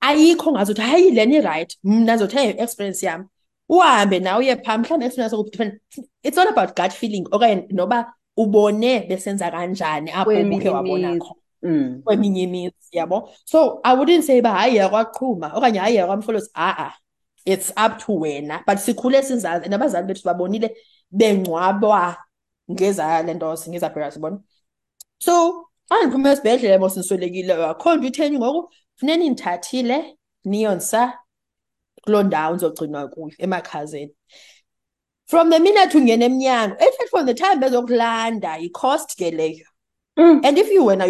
ayikho 0.00 0.52
ngazothi 0.52 0.80
hayi 0.82 1.10
lena 1.10 1.34
i-right 1.36 1.78
mna 1.84 2.16
zothi 2.16 2.36
hey 2.36 2.50
experience 2.58 3.06
yam. 3.06 3.28
Uhambe 3.70 4.18
nawe 4.20 4.38
uye 4.44 4.56
phaa 4.56 4.78
mhlawumbi 4.78 5.06
experience 5.06 5.80
it's 6.22 6.38
all 6.38 6.48
about 6.48 6.76
gut 6.76 6.92
feeling 6.92 7.24
okanye 7.30 7.66
noba 7.72 8.12
ubone 8.38 9.00
besenza 9.08 9.50
kanjani 9.50 10.10
apho 10.10 10.24
Kweminye 10.30 10.56
ukhe 10.56 10.68
wabona 10.70 11.08
imizi. 11.10 11.20
khona. 11.20 11.40
Mm. 11.62 12.02
kweminye 12.04 12.42
imizi 12.42 12.74
yabo? 12.92 13.28
So 13.44 13.80
i 13.84 13.94
wouldn't 13.96 14.22
say 14.24 14.38
uba 14.38 14.50
hayi 14.50 14.76
yakwaqhuma 14.76 15.52
okanye 15.56 15.78
hayi 15.78 15.96
yakwamfolozi 15.96 16.50
a-a 16.54 16.92
it's 17.44 17.70
up 17.76 17.98
to 17.98 18.12
wena. 18.12 18.62
But 18.66 18.78
sikhule 18.78 19.22
sizazi 19.22 19.68
nabazali 19.68 20.06
bethu 20.06 20.22
babonile 20.24 20.76
bengcwabwa 21.10 22.16
ngeza 22.70 23.22
le 23.22 23.34
nto 23.34 23.56
ngeza 23.68 23.88
burial 23.90 24.12
sibona? 24.12 24.38
So 25.18 25.64
xa 25.88 26.02
ndiphuma 26.06 26.30
esibhedlele 26.32 26.78
mos 26.78 26.96
ndiswelekile 26.96 27.54
akho 27.54 27.96
nto 27.96 28.06
itheni 28.06 28.38
ngoku? 28.38 28.70
Funeka 28.96 29.16
nindithathile 29.18 30.18
niyondisa 30.44 31.18
kuloo 32.04 32.22
ndawo 32.22 32.54
ndizogcinwa 32.54 33.08
kuyo 33.08 33.34
emakhazeni. 33.38 34.14
From 35.26 35.50
the 35.50 35.58
minute 35.58 35.98
ungena 35.98 36.24
emnyango 36.24 36.76
from 37.10 37.26
the 37.26 37.34
time 37.34 37.60
bezokulanda 37.60 38.58
yi-cost 38.60 39.16
ke 39.16 39.30
leyo 39.40 39.64
Mm. 40.18 40.40
and 40.44 40.58
if 40.58 40.68
you 40.68 40.82
wena 40.84 41.06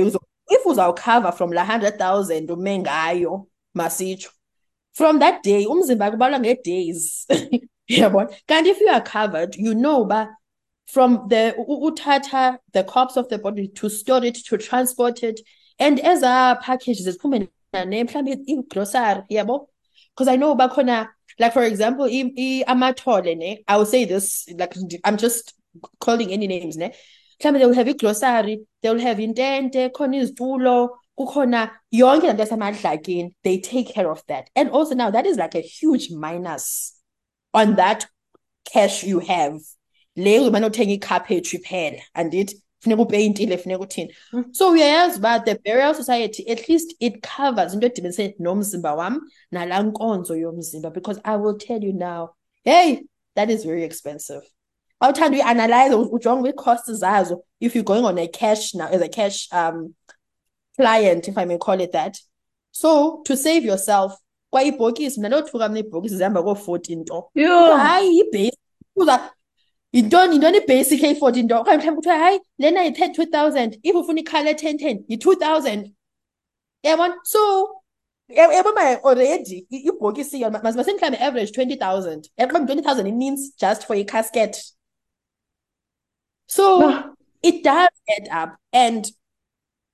if 0.50 0.64
uzawukhava 0.64 1.32
from 1.34 1.50
la 1.50 1.64
hundred 1.64 1.98
thousand 1.98 2.48
ume 2.50 2.82
ngayo 2.84 3.46
masitsho 3.76 4.28
from 4.92 5.18
that 5.18 5.42
day 5.42 5.64
umzimba 5.66 6.10
kubalwa 6.10 6.38
ngee-days 6.40 7.26
yabona? 7.88 8.28
Kanti 8.46 8.68
if 8.70 8.80
you 8.80 8.88
are 8.88 9.00
covered 9.00 9.56
you 9.56 9.74
know 9.74 10.02
uba 10.02 10.28
from 10.86 11.26
the 11.28 11.54
uthatha 11.58 12.58
the 12.72 12.84
corpse 12.84 13.16
of 13.16 13.28
the 13.28 13.38
body 13.38 13.68
to 13.68 13.88
store 13.88 14.24
it 14.24 14.34
to 14.34 14.58
transport 14.58 15.22
it 15.22 15.40
and 15.78 15.98
ezaa 16.00 16.60
packages 16.60 17.06
ziphume 17.08 17.48
nane 17.72 18.04
mhlawumbi 18.04 18.44
igrocery 18.46 19.22
yabo? 19.30 19.68
Because 20.14 20.28
i 20.28 20.36
know 20.36 20.54
bakhona 20.54 21.08
like 21.38 21.52
for 21.54 21.62
example 21.64 22.04
i- 22.04 22.32
i- 22.36 22.64
amathole 22.68 23.34
ne 23.38 23.64
i 23.68 23.76
will 23.76 23.86
say 23.86 24.04
this 24.04 24.46
like 24.58 24.74
i'm 25.04 25.16
just 25.16 25.54
calling 26.00 26.32
any 26.32 26.46
names 26.46 26.76
ne? 26.76 26.92
Mhlawumbi 27.40 27.58
they 27.58 27.66
will 27.66 27.74
have 27.74 27.86
igrocery 27.86 28.58
they 28.82 28.90
will 28.90 29.00
have 29.00 29.18
intente 29.18 29.90
khona 29.90 30.16
izitulo 30.22 30.90
kukhona 31.18 31.70
yonke 31.92 32.26
laa 32.26 32.32
nto 32.32 32.42
yasemadlakeni. 32.42 33.34
They 33.42 33.58
take 33.58 33.94
care 33.94 34.10
of 34.10 34.22
that. 34.26 34.50
And 34.56 34.70
also 34.70 34.94
now 34.94 35.10
that 35.10 35.26
is 35.26 35.36
like 35.36 35.54
a 35.54 35.60
huge 35.60 36.10
minus 36.10 36.94
on 37.54 37.76
that 37.76 38.06
cash 38.64 39.04
you 39.04 39.20
have. 39.20 39.58
Le 40.16 40.38
umane 40.38 40.66
uthenga 40.70 40.98
ikhaphetshu 40.98 41.58
iphela 41.58 42.00
andithi 42.16 42.54
funeka 42.80 43.02
upeyintile 43.02 43.58
funeka 43.58 43.80
uthini. 43.80 44.14
Hmm. 44.30 44.42
So 44.52 44.72
uyayazi 44.72 45.18
uba 45.18 45.42
the 45.44 45.58
burial 45.64 45.94
society 45.94 46.48
at 46.48 46.68
least 46.68 46.94
it 47.00 47.22
covers 47.22 47.74
into 47.74 47.88
edibanise 47.88 48.34
nomzimba 48.38 48.96
wam 48.96 49.20
nalaa 49.52 49.82
nkonzo 49.82 50.36
yomzimba 50.36 50.92
because 50.92 51.20
i 51.24 51.36
will 51.36 51.56
tell 51.56 51.84
you 51.84 51.92
now 51.92 52.30
hey 52.64 53.02
that 53.34 53.50
is 53.50 53.64
very 53.64 53.84
expensive 53.84 54.42
awuthanda 55.00 55.36
uyi-analyze 55.38 55.94
ujonge 55.94 56.48
ii-costs 56.48 56.90
zazo 56.92 57.42
if 57.60 57.74
you're 57.74 57.84
going 57.84 58.04
on 58.04 58.18
a 58.18 58.26
cash 58.28 58.74
now 58.74 58.86
as 58.86 59.02
a 59.02 59.08
cash 59.08 59.48
um 59.52 59.94
client 60.76 61.28
if 61.28 61.38
i 61.38 61.44
may 61.44 61.58
call 61.58 61.80
it 61.80 61.92
that 61.92 62.18
so 62.70 63.20
to 63.24 63.36
save 63.36 63.66
yourself 63.66 64.12
kwayibhokisi 64.50 65.20
mna 65.20 65.28
ndothuka 65.28 65.68
mna 65.68 65.78
iibhokisi 65.78 66.16
zihamba 66.16 66.42
koo-fourteen 66.42 67.00
nto 67.00 67.30
hayi 67.76 68.52
uza 68.96 69.30
yintoni 69.92 70.32
yintoni 70.32 70.58
ibasic 70.58 71.02
eyi-fourteen 71.02 71.44
nto 71.44 71.60
okanye 71.60 71.76
mhlawumbi 71.78 71.96
kuthiwa 71.96 72.18
hayi 72.18 72.40
lena 72.58 72.82
yi-ten 72.84 73.12
two 73.12 73.26
thousand 73.26 73.78
if 73.82 73.96
ufuna 73.96 74.20
ikhala 74.20 74.50
e-ten 74.50 74.78
ten 74.78 75.04
yi-two 75.08 75.34
thousand 75.34 75.94
yabona 76.82 77.14
so 77.22 77.68
yabona 78.28 79.02
already 79.04 79.66
ibhokisi 79.70 80.40
yona 80.40 80.60
masibe 80.62 80.92
mhlawumbi 80.92 81.16
average 81.24 81.52
twenty 81.52 81.76
thousand 81.76 82.30
yaqombi 82.38 82.66
twenty 82.66 82.82
thousand 82.82 83.06
it 83.06 83.14
means 83.14 83.52
just 83.60 83.86
for 83.86 83.96
i-casket 83.96 84.72
so 86.48 87.14
it 87.42 87.62
does 87.62 87.88
add 88.16 88.28
up 88.30 88.56
and 88.72 89.06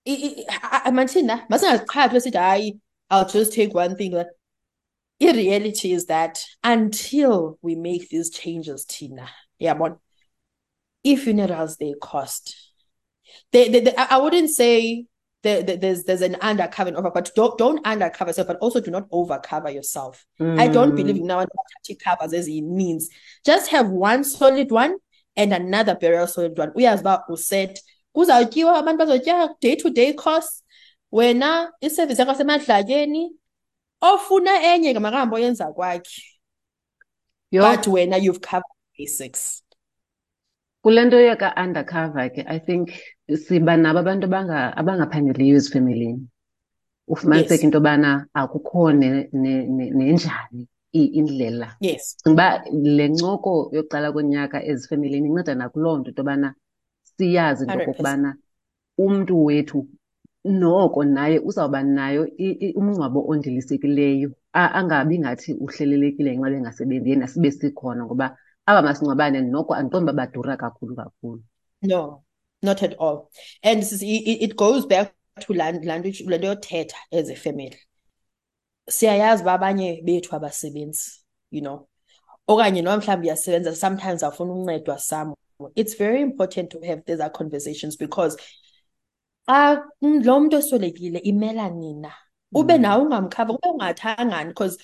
i- 0.06 0.44
i- 0.48 0.80
I- 0.86 0.90
manthina 0.90 1.46
masingaziqhathi 1.50 2.16
esithi 2.20 2.78
i'll 3.10 3.28
just 3.28 3.52
take 3.52 3.74
one 3.74 3.96
thing 3.96 4.12
like 4.12 4.28
i-reality 5.22 5.92
is 5.92 6.06
that 6.06 6.42
until 6.62 7.58
we 7.62 7.74
make 7.74 8.08
these 8.08 8.30
changes 8.30 8.84
tina 8.86 9.28
yabona 9.60 9.98
i-funerals 11.04 11.76
they 11.76 11.94
cost 12.00 12.56
they, 13.52 13.68
they, 13.68 13.80
they 13.80 13.94
I 13.96 14.06
I 14.12 14.18
wouldn't 14.18 14.50
say 14.50 15.06
there, 15.42 15.62
there- 15.62 15.76
there's 15.76 16.04
there's 16.04 16.22
an 16.22 16.36
undercover 16.36 16.88
and 16.88 16.96
over, 16.96 17.10
but 17.10 17.30
don't 17.34 17.56
don't 17.58 17.84
undercover 17.86 18.30
yourself, 18.30 18.48
but 18.48 18.58
also 18.58 18.80
do 18.80 18.90
not 18.90 19.08
overcover 19.10 19.72
yourself. 19.72 20.24
I 20.40 20.68
don't 20.68 20.94
believe 20.94 21.16
mm. 21.16 21.20
in 21.20 21.26
now 21.26 21.44
covers 22.02 22.32
as 22.32 22.48
it 22.48 22.62
means. 22.62 23.08
Just 23.44 23.70
have 23.70 23.88
one 23.88 24.24
solid 24.24 24.70
one 24.70 24.96
and 25.36 25.52
another 25.52 25.94
burial 25.98 26.26
solid 26.26 26.58
one. 26.58 26.70
Uyazi 26.74 27.00
uba 27.00 27.24
uset 27.28 27.80
kuzawutyiwa 28.14 28.78
abantu 28.78 28.98
bazotya 29.04 29.48
day 29.60 29.76
to 29.76 29.90
day 29.90 30.12
costs. 30.12 30.62
Wena 31.12 31.70
iservice 31.80 32.18
yakho 32.22 32.32
yasemadlatyeni 32.32 33.30
ofuna 34.00 34.62
enye 34.62 34.94
ke 34.94 35.00
makahambe 35.00 35.36
oyenza 35.36 35.72
kwakhe. 35.72 36.22
Yho, 37.50 37.62
But 37.62 37.86
wena 37.86 38.16
you've 38.22 38.40
covered 38.40 38.64
basics. 38.98 39.62
kule 40.82 41.04
nto 41.04 41.16
yaka-undercover 41.20 42.30
ke 42.30 42.44
I 42.46 42.58
think 42.58 42.90
siba 43.30 43.76
nabo 43.76 43.98
abantu 44.00 44.26
abanga 44.26 44.76
abangaphangeliyo 44.76 45.56
ezifemelini. 45.56 46.26
Ufumaniseke 47.08 47.52
Yes. 47.54 47.62
into 47.64 47.78
yobana 47.78 48.26
akukho 48.34 48.92
ne- 48.92 49.28
ne- 49.32 49.66
ne- 49.66 49.90
nenjani 49.90 50.62
i- 50.62 50.68
indlela. 51.02 51.76
Yes. 51.80 52.16
Ndicinga 52.26 52.32
uba 52.32 52.64
le 52.72 53.08
ncoko 53.08 53.70
yokuqala 53.72 54.12
konyaka 54.12 54.64
ezifemelini 54.64 55.28
inceda 55.28 55.54
nakuloo 55.54 55.98
nto 55.98 56.08
into 56.10 56.22
yobana 56.22 56.54
siyazi 57.02 57.64
into 57.64 57.74
100%. 57.74 57.82
okokubana 57.82 58.36
umntu 58.98 59.44
wethu 59.44 59.86
noko 60.44 61.04
naye 61.04 61.38
uzawuba 61.38 61.82
nayo 61.82 62.26
i- 62.38 62.58
i- 62.66 62.74
umngcwabo 62.76 63.24
ondilisekileyo 63.28 64.30
A- 64.52 64.72
angabi 64.78 65.18
ngathi 65.18 65.54
uhlelelekile 65.54 66.38
ngenxa 66.38 66.50
bengasebenzi 66.50 67.10
yena 67.10 67.26
sibe 67.26 67.50
sikhona 67.50 68.04
ngoba 68.04 68.36
aba 68.66 68.82
masingcwabane 68.82 69.40
noko 69.40 69.74
andiqondi 69.74 70.04
uba 70.04 70.12
badura 70.12 70.56
kakhulu 70.56 70.94
kakhulu. 70.96 71.42
No, 71.82 72.22
not 72.62 72.82
at 72.82 72.94
all. 73.00 73.28
And 73.62 73.80
this 73.82 73.92
is, 73.92 74.02
it, 74.02 74.42
it 74.46 74.56
goes 74.56 74.86
back 74.86 75.12
to 75.40 75.52
land 75.54 75.84
language 75.84 76.22
le 76.26 76.38
nto 76.38 76.46
yothetha 76.46 76.96
as 77.12 77.30
a 77.30 77.34
family. 77.36 77.76
Siyayazi 78.90 79.42
uba 79.42 79.52
abanye 79.52 80.02
bethu 80.04 80.36
abasebenzi, 80.36 81.20
you 81.50 81.60
know. 81.60 81.88
Okanye 82.48 82.82
noma 82.82 82.96
mhlawumbi 82.98 83.26
uyasebenza 83.28 83.74
sometimes 83.76 84.22
afuna 84.22 84.52
uncedwa 84.52 84.98
some. 85.00 85.34
It's 85.74 85.94
very 85.94 86.20
important 86.20 86.70
to 86.70 86.80
have 86.80 87.02
these 87.06 87.22
conversations 87.32 87.96
because 87.96 88.36
xa 89.48 89.82
lo 90.00 90.40
muntu 90.40 90.56
oswelekile 90.56 91.18
imela 91.24 91.70
nina. 91.70 92.12
Ube 92.54 92.74
Mm. 92.74 92.80
nawe 92.80 93.02
ungamkhava, 93.04 93.52
ube 93.52 93.68
ungathangani 93.68 94.48
because 94.48 94.78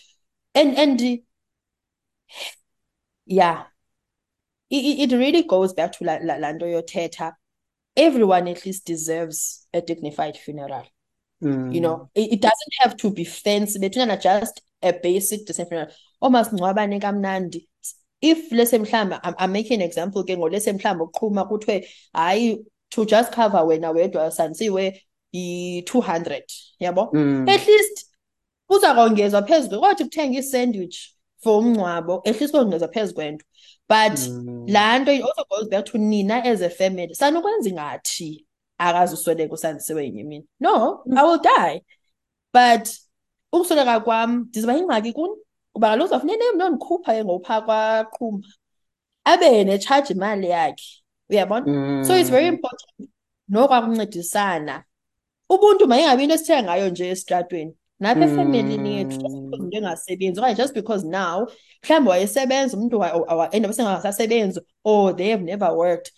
and 0.54 0.76
and 0.78 1.00
yeah. 3.26 3.66
It, 4.70 5.10
it 5.10 5.16
really 5.16 5.42
goes 5.42 5.74
back 5.74 5.92
to 5.92 6.04
la, 6.04 6.18
la, 6.22 6.36
la 6.36 6.52
nto 6.52 6.66
yothetha. 6.66 7.32
Everyone 7.96 8.48
at 8.48 8.64
least 8.64 8.86
deserves 8.86 9.66
a 9.74 9.80
dignified 9.80 10.36
funeral. 10.36 10.86
Mm. 11.42 11.74
You 11.74 11.80
know, 11.80 12.10
it, 12.14 12.32
it 12.32 12.40
doesn't 12.42 12.74
have 12.80 12.96
to 12.98 13.10
be 13.10 13.24
fancy, 13.24 13.78
bethuna 13.78 14.20
just 14.20 14.60
a 14.82 14.92
basic 14.92 15.46
decent 15.46 15.68
funeral. 15.68 15.90
Omasingcwabane 16.22 17.00
kamnandi. 17.00 17.66
If 18.20 18.52
let's 18.52 18.70
say 18.70 18.78
mhlawumbe 18.78 19.18
I'm, 19.24 19.34
I'm 19.38 19.52
making 19.52 19.80
an 19.80 19.86
example 19.88 20.22
ke 20.24 20.36
ngo 20.36 20.50
let's 20.52 20.64
say 20.66 20.72
mhlawumbe 20.72 21.08
uqhuma 21.10 21.48
kuthiwe 21.48 21.86
hayi 22.14 22.58
to 22.90 23.04
just 23.06 23.32
cover 23.32 23.58
wena 23.64 23.90
wedwa 23.94 24.30
santsiwe 24.30 25.00
i-200 25.32 26.42
yabo 26.80 27.10
Mm. 27.12 27.48
at 27.48 27.66
least 27.66 28.06
kuza 28.66 28.94
kongezwa 28.94 29.42
phezulu 29.42 29.80
kwathi 29.80 30.04
kuthenga 30.04 30.38
i-sandwich 30.38 31.14
for 31.42 31.58
umngcwabo 31.62 32.22
at 32.26 32.40
least 32.40 32.52
kongezwa 32.54 32.88
phezu 32.88 33.14
kwento 33.14 33.44
but 33.88 34.18
Mm. 34.18 34.66
laa 34.68 34.98
nto 34.98 35.12
it 35.12 35.22
also 35.22 35.44
goes 35.50 35.68
back 35.68 35.84
to 35.84 35.98
nina 35.98 36.44
as 36.44 36.62
a 36.62 36.70
family 36.70 37.14
sanukwenza 37.14 37.98
ingathi 38.80 38.96
akazusweleka 38.96 39.54
usandisiwe 39.54 40.04
yenye 40.04 40.20
imini 40.20 40.46
no 40.60 41.02
i 41.16 41.22
will 41.26 41.40
die. 41.40 41.84
But 42.52 42.88
ukusweleka 43.52 44.00
kwam 44.00 44.38
ndizoba 44.48 44.74
yingxaki 44.74 45.12
kuni? 45.12 45.34
Kuba 45.72 45.88
kaloku 45.90 46.04
uzawufuneka 46.06 46.44
nondikhupha 46.56 47.12
ke 47.14 47.24
ngophaa 47.24 47.60
kwaqhuma. 47.60 48.42
Abe 49.24 49.64
netshaji 49.64 50.12
imali 50.12 50.48
yakhe 50.48 51.02
uyabona? 51.30 52.04
So 52.04 52.16
it's 52.16 52.30
very 52.30 52.50
Mm. 52.50 52.54
important 52.54 53.10
nokwakuncedisana 53.48 54.84
ubuntu 55.50 55.86
mayingabi 55.86 56.22
into 56.22 56.34
esithetha 56.34 56.62
ngayo 56.62 56.88
nje 56.90 57.08
esitratweni. 57.08 57.76
Napha 58.00 58.24
efemelini 58.24 58.94
yethu 58.96 59.16
just 59.18 59.22
because 59.22 59.36
Mm. 59.36 59.54
umuntu 59.54 59.76
engasebenzi 59.76 60.40
okanye 60.40 60.54
just 60.56 60.74
because 60.74 61.06
now 61.06 61.46
mhlawumbi 61.82 62.10
wayesebenza 62.10 62.76
umuntu 62.76 63.04
endaba 63.52 63.74
sengasasebenzi 63.74 64.60
or 64.84 65.16
they 65.16 65.30
have 65.30 65.42
never 65.44 65.70
worked. 65.72 66.12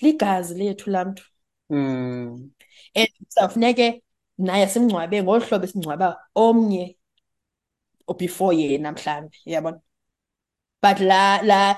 Ligazi 0.00 0.54
lethu 0.54 0.90
laa 0.90 1.04
mntu 1.04 1.24
Mm. 1.70 2.50
and 2.94 3.08
kuzawufuneke 3.18 4.02
naye 4.38 4.66
simngcwabe 4.68 5.22
ngolu 5.22 5.44
hlobo 5.44 5.64
esingcwaba 5.64 6.16
omnye 6.34 6.96
before 8.18 8.56
yena 8.56 8.92
mhlawumbi 8.92 9.36
uyabona 9.46 9.80
but 10.80 11.00
la 11.00 11.40
la 11.42 11.76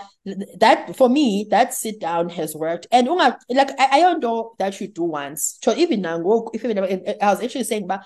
that 0.58 0.94
for 0.94 1.08
me 1.08 1.46
that 1.50 1.72
sit 1.74 1.98
down 1.98 2.28
has 2.28 2.54
worked. 2.54 2.86
And 2.92 3.08
unga 3.08 3.36
like 3.48 3.70
I, 3.80 3.98
I 3.98 4.00
don't 4.00 4.22
know 4.22 4.52
that 4.58 4.78
you 4.80 4.88
do 4.88 5.04
once. 5.04 5.58
So 5.64 5.74
even 5.74 6.02
nangoku 6.02 6.50
if 6.54 6.64
even 6.64 6.78
I 6.78 7.30
was 7.30 7.42
actually 7.42 7.64
saying 7.64 7.86
but 7.86 8.02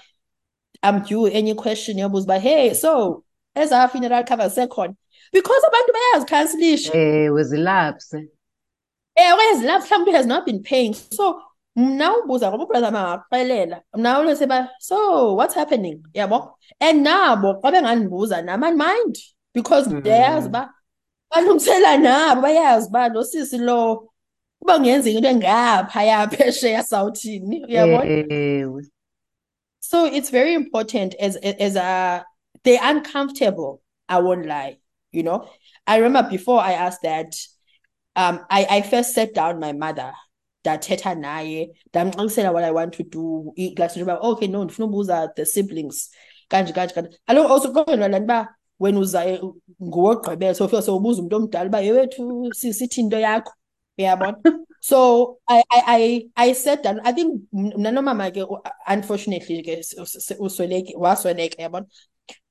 I'm 0.82 1.02
due 1.02 1.26
any 1.26 1.54
question 1.54 1.96
yobuza 1.98 2.26
but 2.26 2.40
hey 2.40 2.74
so 2.74 3.24
as 3.56 3.72
our 3.72 3.88
funeral 3.88 4.22
cover 4.24 4.44
sekhona 4.44 4.96
because 5.32 5.62
abantu 5.64 5.92
bayazikhansilisha 5.96 6.94
Ewe 6.94 7.44
zilapse. 7.44 8.28
eh 9.16 9.32
okanye 9.34 9.60
zilapha 9.60 9.98
mhlawumbe 9.98 10.12
has 10.12 10.26
not 10.26 10.46
been 10.46 10.62
paying. 10.62 10.94
So 10.94 11.40
mna 11.76 12.16
ubuza 12.16 12.48
ngoba 12.50 12.64
ubrother 12.64 12.92
mangakuxelela 12.92 13.80
mna 13.94 14.18
ulose 14.20 14.46
ba 14.46 14.70
so 14.80 15.34
what's 15.34 15.54
happening? 15.54 16.02
Yabo 16.14 16.54
and 16.80 17.04
nabo 17.06 17.60
xa 17.62 17.70
bengandibuza 17.72 18.44
nam 18.44 18.60
mind. 18.60 19.16
Because 19.54 19.86
ndiyayazi 19.88 20.48
Mm. 20.48 20.54
uba 20.54 20.70
balungisela 21.30 21.96
nabo 21.98 22.42
bayazi 22.42 22.88
uba 22.88 23.08
lo 23.08 23.24
sisi 23.24 23.58
lo 23.58 24.08
uba 24.60 24.78
kungenzeka 24.78 25.16
into 25.18 25.28
engaphaya 25.28 26.28
phesheya 26.30 26.82
sawuthini 26.82 27.64
uyabona 27.66 28.04
Ewe. 28.32 28.82
so 29.80 30.06
it's 30.06 30.30
very 30.30 30.54
important 30.54 31.14
as 31.20 31.36
as 31.36 31.76
a 31.76 32.24
they're 32.64 32.80
uncomfortable 32.82 33.80
I 34.08 34.20
won't 34.20 34.46
lie 34.46 34.78
you 35.12 35.22
know. 35.22 35.48
I 35.86 35.98
remember 35.98 36.28
before 36.30 36.60
I 36.60 36.72
asked 36.72 37.02
that 37.02 37.34
um 38.16 38.40
I 38.50 38.66
I 38.70 38.82
first 38.82 39.14
sat 39.14 39.34
down 39.34 39.60
my 39.60 39.72
mother 39.72 40.12
ndathetha 40.64 41.14
naye 41.14 41.70
ndamxelisela 41.92 42.52
what 42.52 42.64
I 42.64 42.70
want 42.70 42.92
to 42.94 43.02
do. 43.02 43.52
Like 43.56 43.94
njengoba 43.94 44.18
okay 44.22 44.48
no 44.48 44.64
ndifuna 44.64 44.86
ubuza 44.86 45.28
the 45.36 45.44
siblings. 45.46 46.10
Kanje 46.48 46.72
kanje 46.72 46.94
kanje. 46.94 47.18
Alo 47.26 47.48
also 47.48 47.72
kwenza 47.72 47.96
laa 47.96 48.08
nto 48.08 48.24
uba 48.24 48.56
wena 48.80 48.98
uza 48.98 49.26
eh, 49.26 49.40
ngowogqibela 49.82 50.54
so 50.54 50.64
ufike 50.64 50.82
sowubuza 50.82 51.22
umntu 51.22 51.36
omdala 51.36 51.68
uba 51.68 51.80
yewethu 51.80 52.54
sisithi 52.54 53.00
into 53.00 53.18
yakho? 53.18 53.52
Uyabona? 53.98 54.36
So 54.80 55.38
I 55.48 55.62
I 55.70 55.82
I 55.86 56.48
I 56.48 56.52
sat 56.52 56.82
down 56.82 57.00
I 57.04 57.12
think 57.12 57.40
mna 57.52 57.90
nomama 57.90 58.30
ke 58.30 58.44
unfortunately 58.86 59.62
ke 59.62 59.80
usweleke 60.38 60.92
wasweleka 60.96 61.62
yabona 61.62 61.86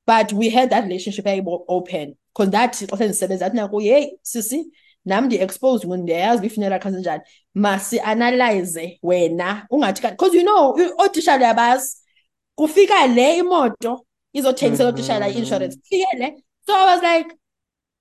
but 0.08 0.34
we 0.34 0.50
had 0.50 0.72
that 0.72 0.84
relationship 0.84 1.26
yayibo 1.26 1.64
open. 1.68 2.16
Because 2.34 2.50
that 2.52 2.74
xa 2.74 2.98
sendisebenza 2.98 3.46
athi 3.46 3.58
nakuye 3.58 3.94
hey 3.94 4.12
sisi 4.24 4.66
nam 5.06 5.26
ndi-expose 5.26 5.88
ndiyayazi 5.88 6.38
uba 6.38 6.48
ifuneral 6.48 6.74
yakho 6.74 6.90
njani. 6.90 7.24
Masi-analyze 7.56 9.00
wena 9.04 9.68
ungathi 9.70 10.02
because 10.02 10.38
you 10.38 10.44
know 10.44 10.76
ootishala 11.00 11.46
uyabazi 11.46 11.98
kufika 12.56 13.08
le 13.08 13.38
imoto 13.38 14.06
izothengisela 14.34 14.90
ootishala 14.90 15.26
mm-hmm. 15.26 15.38
i-insurance. 15.38 15.78
Kufike 15.78 16.18
le 16.18 16.44
so 16.66 16.74
I 16.74 16.86
was 16.86 17.02
like 17.04 17.36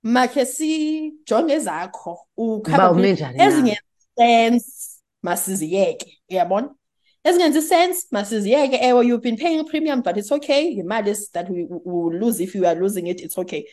makhe 0.03 0.45
sijonge 0.45 1.53
ezakho 1.53 2.19
Uba 2.37 2.53
ukhava 2.53 2.91
ume 2.91 3.13
njani 3.13 3.37
na? 3.37 3.45
ezingenzi 3.45 3.81
sense 4.17 5.01
masiziyeke 5.21 6.19
uyabona? 6.29 6.75
Ezingenzi 7.23 7.61
sense 7.61 8.07
masiziyeke. 8.11 8.77
Ewe 8.81 9.05
you've 9.07 9.23
been 9.23 9.37
paying 9.37 9.65
premium 9.65 10.01
but 10.01 10.17
it's 10.17 10.31
okay. 10.31 10.75
Yimali 10.77 11.15
that 11.33 11.49
we, 11.49 11.63
we 11.63 11.79
will 11.85 12.19
lose 12.19 12.39
if 12.43 12.55
you 12.55 12.65
are 12.65 12.79
losing 12.79 13.07
it 13.07 13.21
it's 13.21 13.37
okay. 13.37 13.65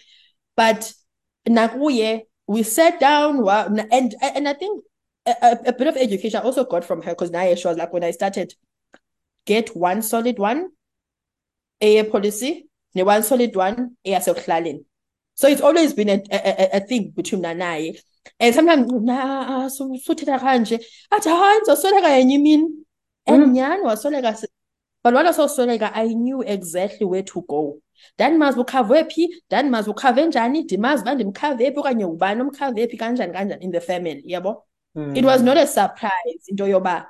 But 0.56 0.92
nakuye 1.48 2.26
we 2.50 2.62
sat 2.64 2.98
down 2.98 3.48
and 3.48 4.14
and 4.36 4.48
I 4.48 4.54
think 4.54 4.82
a, 5.26 5.58
a, 5.66 5.72
bit 5.72 5.86
of 5.86 5.96
education 5.96 6.40
I 6.40 6.42
also 6.44 6.64
got 6.64 6.84
from 6.84 7.00
her 7.02 7.12
because 7.12 7.30
now 7.30 7.54
she 7.54 7.68
was 7.68 7.76
like 7.78 7.92
when 7.92 8.02
I 8.02 8.10
started 8.10 8.54
get 9.46 9.76
one 9.76 10.02
solid 10.02 10.38
one 10.38 10.70
a 11.80 12.02
policy 12.14 12.66
ne 12.94 13.02
one 13.04 13.22
solid 13.22 13.54
one 13.54 13.96
eyasekuhlaleni 14.06 14.84
so 15.34 15.48
it's 15.48 15.60
always 15.60 15.94
been 15.94 16.08
a, 16.08 16.18
a, 16.32 16.68
a, 16.78 16.80
thing 16.80 17.12
between 17.16 17.40
mna 17.40 17.54
naye 17.54 17.90
and 18.40 18.54
sometimes 18.54 18.90
na 18.92 19.68
su- 19.68 19.98
suthetha 20.06 20.38
kanje. 20.38 20.76
Athi 21.10 21.28
hayi 21.28 21.60
ndizosweleka 21.60 22.08
yenye 22.08 22.34
imini. 22.34 22.68
And 23.26 23.42
Mm. 23.42 23.52
nyhani 23.52 23.82
wasweleka 23.82 24.36
si- 25.00 25.04
but 25.04 25.14
wala 25.14 25.32
sosweleka 25.32 25.90
I 25.94 26.14
knew 26.14 26.42
exactly 26.42 27.06
where 27.06 27.22
to 27.22 27.40
go 27.42 27.78
ndandimazi 28.18 28.60
ukhavwe 28.60 29.04
phi 29.04 29.42
ndandimazi 29.46 29.90
ukhave 29.90 30.26
njani 30.26 30.62
ndimazi 30.62 31.02
uba 31.02 31.14
ndimkhave 31.14 31.70
phi 31.72 31.78
okanye 31.78 32.04
ubani 32.04 32.40
omkhave 32.42 32.86
phi 32.88 32.96
kanjani 32.96 33.32
kanjani 33.32 33.64
in 33.64 33.72
the 33.72 33.80
family 33.80 34.22
yabo 34.26 34.64
it 35.14 35.24
was 35.24 35.40
Mm. 35.40 35.46
not 35.46 35.56
a 35.58 35.66
surprise 35.66 36.42
into 36.48 36.66
yoba 36.66 37.06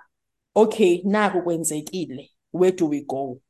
okay 0.54 1.02
naku 1.04 1.42
kwenzekile 1.42 2.30
where 2.52 2.72
do 2.76 2.88
we 2.88 3.00
go 3.00 3.40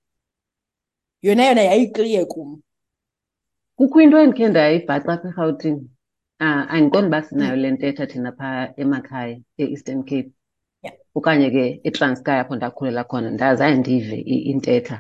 yona 1.23 1.45
yona 1.47 1.63
yayiclear 1.63 2.27
kum 2.27 2.63
kukho 3.77 4.01
into 4.03 4.19
endikhe 4.19 4.49
ndayibhaca 4.49 5.09
apha 5.13 5.29
erhawutini 5.29 5.91
uh, 6.41 6.47
andiqondi 6.75 7.07
uba 7.09 7.23
sinayo 7.23 7.57
le 7.57 7.71
ntetha 7.71 8.07
thina 8.07 8.33
phaa 8.33 8.73
emakhaya 8.77 9.41
e-eastern 9.59 10.03
cape 10.05 10.17
Yeah. 10.17 10.40
Okanye 11.15 11.49
ke 11.55 11.65
eTranskei 11.89 12.41
apho 12.41 12.55
ndakhulela 12.57 13.03
khona 13.05 13.29
ndazange 13.31 13.79
ndive 13.81 14.19
intetha 14.53 14.99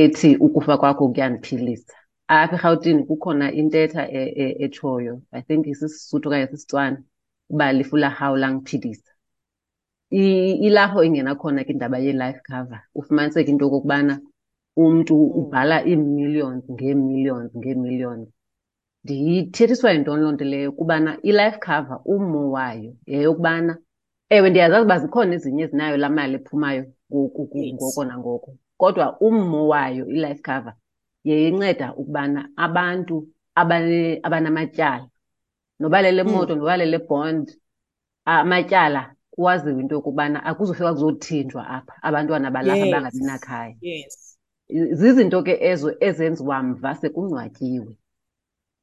ethi 0.00 0.36
ukufa 0.46 0.74
kwakho 0.80 1.08
kuyandiphilisa 1.08 1.94
apha 2.28 2.56
erhawutini 2.56 3.02
kukhona 3.08 3.46
intetha 3.60 4.02
e- 4.20 4.32
e- 4.44 4.56
etshoyo 4.64 5.14
i 5.38 5.40
think 5.46 5.66
isisuthu 5.66 6.28
okanye 6.28 6.46
sisitswana 6.46 6.98
uba 7.50 7.72
lifu 7.72 7.96
la 7.96 8.10
hawu 8.10 8.36
langiphilisa 8.36 9.12
ilapho 10.10 11.04
ingena 11.04 11.34
khona 11.40 11.64
ke 11.64 11.72
indaba 11.72 11.98
ye-life 11.98 12.40
cover 12.48 12.80
ufumaniseke 12.94 13.50
into 13.50 13.64
yokokubana 13.64 14.20
umntu 14.76 15.14
ubhala 15.40 15.76
ii-millions 15.86 16.64
ngee-millions 16.70 17.50
ngee-millions. 17.56 18.28
Ndiyithethiswa 19.04 19.92
yintoni 19.92 20.22
loo 20.22 20.32
nto 20.32 20.44
leyo? 20.44 20.72
Kubana 20.72 21.10
i-life 21.22 21.58
cover 21.66 21.98
ummo 22.04 22.50
wayo 22.50 22.92
yeyokubana 23.06 23.72
ewe 24.30 24.50
ndiyazazi 24.50 24.84
uba 24.84 24.98
zikhona 24.98 25.34
ezinye 25.34 25.62
ezinayo 25.64 25.96
laa 25.96 26.08
mali 26.08 26.34
ephumayo 26.34 26.84
ngoko 27.74 28.04
nangoko 28.04 28.50
kodwa 28.76 29.20
ummo 29.20 29.68
wayo 29.68 30.06
i-life 30.06 30.42
cover 30.42 30.74
yeyinceda 31.24 31.94
ukubana 31.94 32.48
abantu 32.56 33.28
abane- 33.54 34.20
abanamatyala 34.22 35.06
noba 35.80 36.02
lele 36.02 36.22
Mm. 36.24 36.30
moto 36.32 36.54
noba 36.56 36.76
lele 36.76 36.98
bond 36.98 37.46
amatyala 38.24 39.14
kwaziwe 39.30 39.80
into 39.80 39.94
yokubana 39.94 40.44
akuzufika 40.44 40.92
kuzothinjwa 40.92 41.68
apha 41.68 41.94
abantwana 42.02 42.50
balapha 42.50 42.84
Yes. 42.86 42.92
bangabi 42.92 43.20
nakhaya 43.24 43.74
yes 43.80 44.38
zizinto 44.68 45.42
ke 45.42 45.58
ezo 45.60 45.94
ezenziwa 46.00 46.62
mva 46.62 46.94
sekungcwatyiwe 46.94 47.92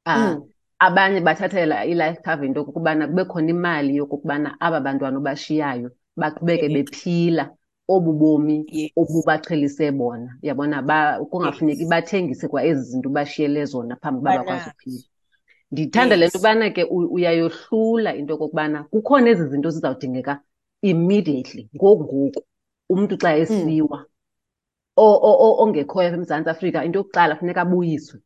ah 0.04 0.34
Mm. 0.34 0.48
Abanye 0.78 1.20
bathathela 1.20 1.84
i-life 1.86 2.20
cover 2.24 2.44
into 2.46 2.60
okokubana 2.60 3.06
kube 3.08 3.24
khona 3.24 3.50
imali 3.50 3.96
yokokubana 3.96 4.56
aba 4.60 4.80
bantwana 4.80 5.18
obashiyayo 5.18 5.90
baqhubeke 6.16 6.68
bephila 6.68 7.50
obu 7.88 8.12
bomi 8.12 8.66
Yes. 8.68 8.90
obubaqhelise 8.96 9.92
bona. 9.92 10.38
Yabona? 10.42 10.82
Ba 10.82 11.18
kungafuneki 11.30 11.80
Yes. 11.80 11.88
bathengise 11.90 12.48
kwa 12.48 12.64
ezi 12.64 12.82
zinto 12.82 13.08
bashiyele 13.08 13.64
zona 13.64 13.96
phambi 13.96 14.20
uba 14.20 14.36
bakwazi 14.36 14.70
uphila 14.70 15.02
ndithanda 15.72 16.16
le 16.16 16.24
Yes. 16.24 16.34
nto 16.34 16.38
ubana 16.38 16.70
ke 16.70 16.84
uyayohlula 16.84 18.14
into 18.16 18.34
okokubana 18.34 18.84
kukhona 18.84 19.30
ezi 19.30 19.48
zinto 19.48 19.70
zizawudingeka 19.70 20.40
immediately. 20.82 21.68
Ngoku 21.76 22.04
ngoku 22.04 22.42
umntu 22.90 23.16
xa 23.18 23.36
esiwa 23.36 24.04
o- 24.96 25.56
ongekhoyo 25.62 26.08
apha 26.08 26.16
eMzantsi 26.16 26.50
Afrika 26.50 26.84
into 26.84 26.98
yokuqala 26.98 27.36
funeka 27.36 27.60
abuyiswe 27.62 28.20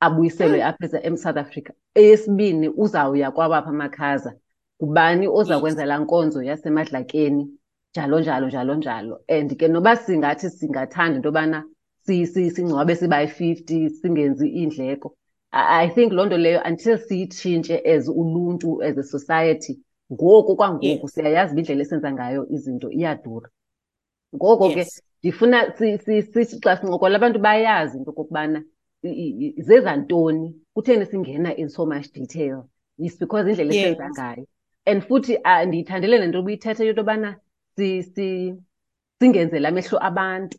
abuyiselwe 0.00 0.62
apha 0.62 0.84
eza- 0.86 1.02
eMsouth 1.06 1.36
Africa. 1.36 1.72
Eyesibini 1.94 2.68
uzawuya 2.68 3.30
kwawapha 3.30 3.70
amakhaza. 3.70 4.34
Ngubani 4.82 5.28
oza 5.28 5.60
kwenza 5.60 5.84
laa 5.86 5.98
nkonzo 5.98 6.42
yasemadlakeni? 6.42 7.48
Njalo 7.92 8.20
njalo 8.20 8.46
njalo 8.46 8.74
njalo. 8.74 9.20
And 9.28 9.56
ke 9.56 9.68
noba 9.68 9.96
singathi 9.96 10.50
singathanda 10.50 11.16
into 11.16 11.28
yobana 11.28 11.64
si- 12.06 12.26
si- 12.26 12.50
singcwabe 12.50 12.94
sibayi-fifty 12.96 13.90
singenzi 13.90 14.48
iindleko 14.48 15.16
I 15.56 15.88
think 15.88 16.12
loo 16.12 16.26
nto 16.26 16.36
leyo 16.36 16.60
until 16.68 16.98
siyitshintshe 16.98 17.78
as 17.86 18.08
uluntu 18.08 18.82
as 18.82 18.98
a 18.98 19.02
society 19.02 19.78
ngoku 20.12 20.56
kwangoku 20.56 20.84
Yes. 20.86 21.14
siyayazi 21.14 21.52
uba 21.52 21.60
indlela 21.60 21.82
esenza 21.82 22.12
ngayo 22.12 22.46
izinto 22.50 22.90
iyadura. 22.90 23.48
Ngoko 24.34 24.68
ke 24.68 24.78
Yes. 24.78 25.02
ndifuna 25.22 25.72
si- 25.78 25.98
si- 25.98 26.22
sithi 26.22 26.58
xa 26.60 26.76
sincokola 26.76 27.16
abantu 27.16 27.38
bayazi 27.38 27.98
into 27.98 28.10
okokubana 28.10 28.62
zenza 29.58 29.96
ntoni 29.96 30.54
kutheni 30.74 31.06
singena 31.06 31.56
in 31.56 31.68
so 31.68 31.86
much 31.86 32.12
detail? 32.12 32.64
Is 32.98 33.18
because 33.18 33.46
indlela 33.48 33.72
esenza 33.74 34.10
ngayo. 34.10 34.46
And 34.86 35.02
futhi 35.02 35.38
ah, 35.44 35.64
ndiyithandele 35.64 36.18
le 36.18 36.26
nto 36.26 36.40
ubuyithetha 36.40 36.84
into 36.84 37.00
yobana 37.00 37.36
si- 37.76 38.02
si- 38.02 38.54
singenzeli 39.20 39.66
amehlo 39.66 39.98
abantu. 40.02 40.58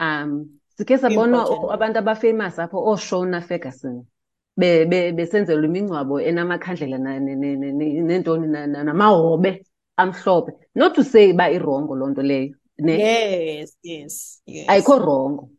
Um 0.00 0.58
sikhe 0.76 0.98
sabona 0.98 1.44
abantu 1.72 1.98
abafamous 1.98 2.58
apho 2.58 2.78
ooShona 2.78 3.40
Ferguson 3.40 4.04
be- 4.56 4.84
be- 4.86 5.12
besenzelwa 5.12 5.64
imingcwabo 5.64 6.20
enamakhandlela 6.20 6.98
na- 6.98 7.18
ne- 7.20 7.34
ne- 7.34 7.56
ne- 7.56 7.72
ne- 7.72 8.02
neentoni 8.02 8.46
na- 8.48 8.66
na- 8.66 8.84
namahobe 8.84 9.66
amhlophe. 9.96 10.52
Not 10.74 10.94
to 10.94 11.04
say 11.04 11.32
uba 11.32 11.50
irongo 11.50 11.94
loo 11.96 12.10
nto 12.10 12.22
leyo 12.22 12.54
ne? 12.78 12.98
Yes, 12.98 13.76
yes, 13.82 14.42
yes. 14.46 14.68
ayikho 14.68 14.98
rongo 14.98 15.50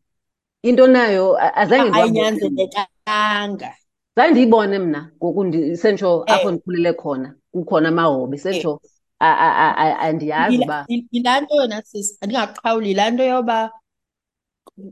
into 0.69 0.88
nayo 0.88 1.38
azange 1.62 1.91
ayinyanzelekanga 1.99 3.73
zange 4.15 4.32
ndiyibone 4.32 4.80
mna 4.80 5.12
ngoku 5.17 5.43
apho 6.27 6.47
Eh. 6.49 6.53
ndikhulele 6.53 6.93
khona 6.93 7.36
kukhona 7.51 7.89
amahobe 7.89 8.38
a- 9.77 9.97
andiyazi 9.99 10.58
uba 10.63 10.86
yilaa 11.12 11.41
nto 11.41 11.56
yona 11.56 11.82
sis 11.82 12.17
andingaqhawuli 12.21 12.88
yilaa 12.89 13.10
nto 13.12 13.23
yoba 13.23 13.71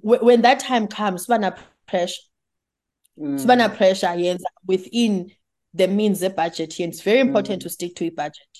when 0.01 0.41
that 0.41 0.59
time 0.67 0.88
comes 0.88 1.23
siba 1.25 1.38
na 1.39 1.51
pressure. 1.85 2.23
Mm, 3.17 3.38
siba 3.39 3.55
pressure 3.69 4.15
yenza 4.17 4.49
within 4.67 5.31
the 5.75 5.88
means 5.88 6.19
zebudget 6.19 6.79
yenu 6.79 6.89
it's 6.93 7.03
very 7.03 7.19
important 7.19 7.59
Mm. 7.61 7.63
to 7.63 7.69
stick 7.69 7.95
to 7.95 8.05
ibudget. 8.05 8.53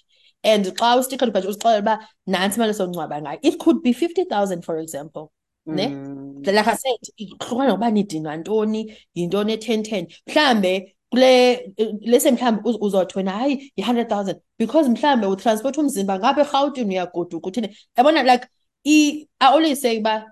And 0.43 0.65
xa 0.65 0.95
ustikha 0.99 1.25
ibudget 1.28 1.49
uzixelela 1.49 1.80
uba 1.80 2.08
nantsi 2.28 2.56
imali 2.58 2.71
esongcwaba 2.71 3.21
ngayo. 3.21 3.39
It 3.41 3.58
could 3.58 3.82
be 3.82 3.93
fifty 3.93 4.25
thousand 4.25 4.62
for 4.65 4.78
example 4.80 5.32
ne? 5.65 5.88
Mm, 5.88 6.45
like 6.45 6.67
I 6.67 6.75
said 6.75 6.99
ihlukana 7.17 7.67
nokuba 7.67 7.91
nidinga 7.91 8.38
ntoni? 8.38 8.97
Yintoni 9.15 9.54
e-ten 9.54 9.84
ten 9.84 10.08
mhlambe 10.28 10.95
kule 11.12 11.73
lese 12.01 12.32
mhlambe 12.32 12.62
uz- 12.63 12.78
uzothi 12.82 13.17
wena 13.17 13.32
hayi 13.32 13.71
yi-hundred 13.75 14.10
thousand. 14.10 14.39
Because 14.58 14.89
mhlambe 14.89 15.28
utransport 15.28 15.78
umzimba 15.78 16.19
ngapha 16.19 16.41
erhawutini 16.41 16.95
uyagoduka 16.95 17.47
uthini? 17.47 17.78
Yabona 17.97 18.23
like 18.23 18.47
i 18.86 19.28
I 19.41 19.47
always 19.47 19.82
say 19.82 19.97
uba 19.99 20.25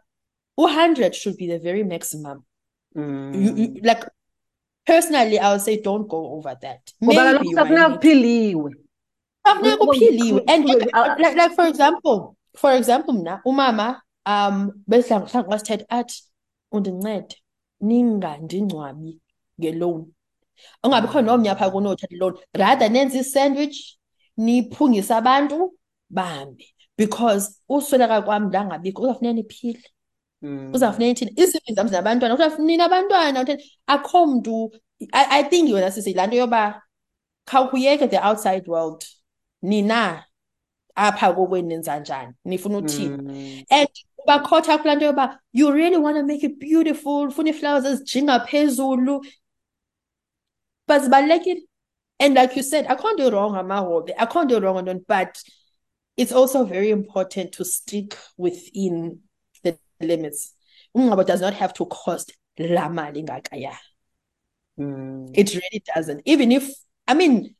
u-hundred 0.57 1.15
should 1.15 1.37
be 1.37 1.47
the 1.47 1.59
very 1.59 1.83
maximum. 1.83 2.45
You, 2.95 3.01
you, 3.01 3.69
mm. 3.69 3.85
like 3.85 4.05
personally 4.85 5.39
I 5.39 5.51
would 5.51 5.61
say 5.61 5.81
don't 5.81 6.07
go 6.07 6.33
over 6.35 6.55
that. 6.61 6.81
Ngoba 7.03 7.15
maybe 7.15 7.17
kaloku 7.17 7.43
you 7.45 7.55
safuneka 7.55 7.89
might 7.89 7.89
need 7.89 8.01
kuphiliwe 8.01 8.71
kuphiliwe 9.77 10.43
and. 10.47 10.65
Like, 11.19 11.35
like 11.35 11.55
for 11.55 11.65
example 11.65 12.35
for 12.55 12.71
example 12.73 13.13
mna 13.13 13.41
umama 13.45 14.01
um 14.25 14.71
besidla 14.87 15.45
wasithetha 15.47 15.89
athi 15.89 16.23
undincede 16.71 17.35
ningandingcwabi 17.81 19.19
ngeloan. 19.59 20.05
Ungabikho 20.83 21.21
nomnye 21.21 21.49
apha 21.49 21.71
kuno 21.71 21.89
othatha 21.89 22.17
loan 22.17 22.35
rather 22.53 22.89
nenze 22.89 23.19
i-sandwich 23.19 23.97
niphungise 24.37 25.13
abantu 25.13 25.77
bahambe. 26.09 26.65
Because 26.97 27.59
usweleka 27.69 28.21
kwam 28.21 28.47
ndangabikho 28.47 29.01
uzawufuneka 29.01 29.33
niphile 29.33 29.83
mm, 30.41 30.71
uzawufuneka 30.73 31.11
ithini? 31.11 31.31
Izimpilo 31.35 31.75
zam 31.75 31.87
zinabantwana 31.87 32.35
kuzawufuneka 32.35 32.67
nina 32.67 32.85
abantwana? 32.85 33.41
Utheni 33.41 33.63
akho 33.87 34.27
mntu 34.27 34.71
I, 35.11 35.25
I 35.39 35.43
think 35.43 35.69
yona 35.69 35.91
sisi 35.91 36.13
laa 36.13 36.27
nto 36.27 36.35
yoba 36.35 36.81
khawuyeke 37.45 38.07
the 38.07 38.19
outside 38.19 38.63
world 38.67 39.03
nina 39.61 40.25
apha 40.95 41.33
kokwenu 41.33 41.67
nenza 41.67 41.99
njani 41.99 42.33
nifuna 42.45 42.77
uthini? 42.77 43.17
Mm, 43.17 43.63
and 43.69 43.89
ubakhotha 44.23 44.77
kulaa 44.77 44.95
nto 44.95 45.05
yoba 45.05 45.39
you 45.53 45.71
really 45.71 45.97
want 45.97 46.17
to 46.17 46.23
make 46.23 46.45
it 46.45 46.59
beautiful 46.59 47.27
ufuna 47.27 47.49
iiflowers 47.49 47.85
ezijinga 47.85 48.39
phezulu 48.39 49.25
but 50.87 51.01
zibalulekile. 51.01 51.61
And 52.19 52.35
like 52.35 52.55
you 52.55 52.63
said 52.63 52.85
akho 52.87 53.11
nto 53.13 53.29
wrong 53.31 53.51
ngamahobe 53.53 54.13
akho 54.17 54.43
nto 54.43 54.59
wrong 54.59 54.87
on 54.87 55.05
but 55.07 55.37
it's 56.17 56.31
also 56.31 56.63
very 56.63 56.89
important 56.89 57.51
to 57.53 57.65
stick 57.65 58.17
within 58.37 59.19
the 59.63 59.77
limits. 59.99 60.53
Umngcwabo 60.95 61.25
does 61.25 61.41
not 61.41 61.53
have 61.53 61.73
to 61.73 61.85
cost 61.85 62.33
laa 62.57 62.89
mali 62.89 63.19
ingakaya 63.19 63.77
mm. 64.77 65.31
it 65.33 65.53
really 65.53 65.83
doesn't. 65.95 66.21
Even 66.25 66.51
if 66.51 66.69
i 67.07 67.13
mean 67.13 67.55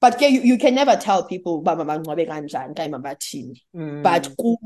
but 0.00 0.20
you, 0.20 0.40
you 0.40 0.58
can 0.58 0.74
never 0.74 0.96
tell 0.96 1.24
people 1.24 1.58
uba 1.58 1.76
mabangcwabe 1.76 2.26
kanjani 2.26 2.72
okanye 2.72 2.90
mabathini 2.90 3.62
Mm. 3.74 4.02
but 4.02 4.36
kum 4.36 4.58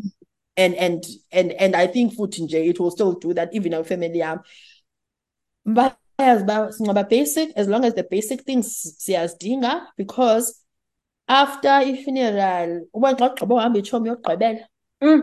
and 0.57 0.75
and 0.75 1.05
and 1.33 1.53
and 1.53 1.77
I 1.77 1.87
think 1.87 2.15
futhi 2.15 2.43
nje 2.43 2.67
it 2.71 2.81
will 2.81 2.91
still 2.91 3.13
do 3.19 3.35
that 3.35 3.49
even 3.55 3.75
our 3.75 3.85
family 3.85 4.19
yam 4.19 4.39
but 5.65 5.93
uba 6.19 6.73
singcwaba 6.73 7.05
basic 7.09 7.53
as 7.57 7.69
long 7.69 7.85
as 7.85 7.95
the 7.95 8.03
basic 8.03 8.41
things 8.45 8.97
siyazidinga 9.05 9.87
because 9.97 10.65
after 11.29 11.69
i-funeral 11.91 12.71
uba 12.95 13.15
xa 13.15 13.27
ugqiba 13.31 13.55
uhamba 13.55 13.79
itshomi 13.79 14.09
yokugqibela 14.09 14.67
Mm. 15.03 15.23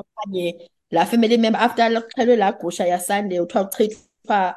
okanye 0.00 0.68
laa 0.90 1.04
family 1.06 1.36
member 1.36 1.60
after 1.60 2.02
kuxhelwe 2.02 2.36
laa 2.36 2.52
gusha 2.52 2.86
yasunday 2.86 3.38
kuthiwa 3.40 3.64
kuchithwa 3.64 4.54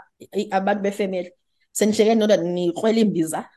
abantu 0.51 0.81
befamily 0.83 1.31
senishiyeke 1.71 2.15
nodwa 2.15 2.37
nikrwela 2.37 2.99
imbiza 2.99 3.49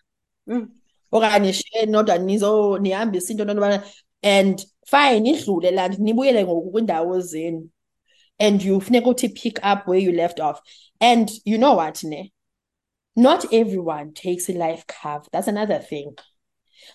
Mm. 0.47 0.69
okanye 1.13 1.47
nishiyeke 1.47 1.87
nodwa 1.87 2.19
nizo 2.19 2.79
nihambisa 2.79 3.31
into 3.33 3.45
nobana 3.45 3.83
and 4.23 4.67
fine 4.91 5.31
idlule 5.31 5.71
laa 5.71 5.89
nto 5.89 6.03
nibuyele 6.03 6.45
ngoku 6.45 6.71
kwiindawo 6.71 7.21
zenu. 7.21 7.69
And 8.39 8.63
you 8.63 8.81
funeka 8.81 9.11
uthi 9.11 9.29
pick 9.29 9.59
up 9.63 9.87
where 9.89 10.03
you 10.05 10.13
left 10.13 10.41
off. 10.41 10.61
And 11.01 11.31
you 11.45 11.59
know 11.59 11.75
what 11.77 12.05
ne? 12.05 12.33
Not 13.17 13.53
everyone 13.53 14.13
takes 14.13 14.49
a 14.49 14.53
life 14.53 14.85
cover. 14.87 15.25
That's 15.33 15.49
another 15.49 15.79
thing. 15.79 16.15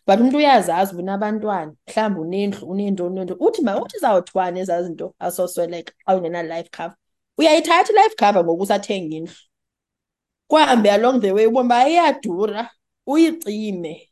But 0.07 0.19
umuntu 0.19 0.37
uyazazi 0.37 0.95
unabantwana 0.95 1.73
mhlawumbi 1.87 2.19
unendlu 2.19 2.67
uneentoni 2.67 3.15
nento 3.15 3.35
uthi 3.39 3.61
ma 3.61 3.81
uthi 3.81 3.97
zawuthwane 3.97 4.59
ezaa 4.59 4.83
zinto 4.83 5.15
asosweleka 5.19 5.93
xa 6.05 6.15
ungena-life 6.15 6.69
cover. 6.77 6.95
Uyayithatha 7.37 7.93
i-life 7.93 8.15
cover 8.15 8.43
ngoku 8.43 8.63
usathenga 8.63 9.15
indlu. 9.15 9.35
Kwahambe 10.47 10.91
along 10.91 11.21
the 11.21 11.31
way 11.31 11.45
ubona 11.45 11.65
uba 11.65 11.89
iyadura 11.89 12.69
uyicime 13.07 14.09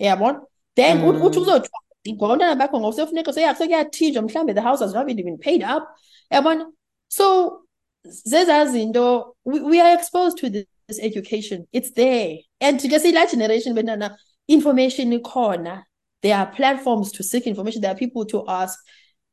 uyabona? 0.00 0.42
Then 0.76 0.98
Mm. 0.98 1.22
uthi 1.22 1.38
uzothwa 1.38 1.80
ngabantwana 2.12 2.56
bakho 2.56 2.80
ngoku 2.80 2.96
sekufuneka 2.96 3.32
sekuyathinjwa 3.32 4.22
mhlawumbi 4.22 4.54
the 4.54 4.60
house 4.60 4.80
has 4.80 4.92
not 4.92 5.08
even 5.08 5.38
paid 5.38 5.62
up. 5.62 5.88
Yabona? 6.32 6.66
So 7.08 7.62
zezaa 8.06 8.66
zinto 8.66 9.34
we, 9.44 9.60
we 9.60 9.80
are 9.80 9.94
exposed 9.94 10.38
to 10.38 10.50
this, 10.50 10.66
this 10.88 11.00
education. 11.00 11.66
It's 11.72 11.92
there. 11.92 12.38
And 12.60 12.78
ke 12.78 13.00
siyilaa 13.00 13.30
generation 13.30 13.74
bentana 13.74 14.16
information 14.48 15.12
ikhona. 15.12 15.84
There 16.22 16.36
are 16.36 16.46
platforms 16.46 17.12
to 17.12 17.22
seek 17.22 17.46
information. 17.46 17.82
There 17.82 17.92
are 17.92 17.98
people 17.98 18.24
to 18.26 18.44
ask. 18.48 18.78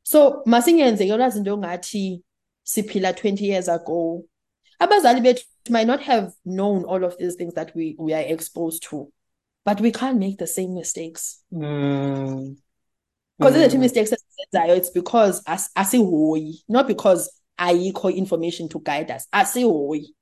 So 0.03 0.43
masingenzeke 0.47 1.11
olwaa 1.11 1.29
zinto 1.29 1.57
ngathi 1.57 2.21
siphila 2.63 3.13
20 3.13 3.41
years 3.41 3.67
ago. 3.67 4.23
Abazali 4.81 5.21
bethu 5.21 5.43
might 5.69 5.87
not 5.87 6.01
have 6.01 6.33
known 6.45 6.85
all 6.85 7.03
of 7.03 7.17
these 7.17 7.35
things 7.35 7.53
that 7.53 7.75
we, 7.75 7.95
we 7.99 8.13
are 8.13 8.21
exposed 8.21 8.83
to 8.83 9.11
but 9.65 9.79
we 9.81 9.91
can't 9.91 10.19
make 10.19 10.37
the 10.37 10.47
same 10.47 10.73
mistakes 10.73 11.43
Mm. 11.51 12.55
because 13.39 13.55
Mm. 13.57 13.61
izethu 13.63 13.79
mistakes 13.79 14.11
esizenzayo 14.11 14.75
it's 14.75 14.93
because 14.93 15.41
as- 15.45 15.69
asihoyi 15.75 16.63
not 16.69 16.87
because 16.87 17.29
I 17.57 17.73
ayikho 17.73 18.09
information 18.11 18.69
to 18.69 18.79
guide 18.79 19.13
us 19.15 19.27
asihoyi 19.31 20.15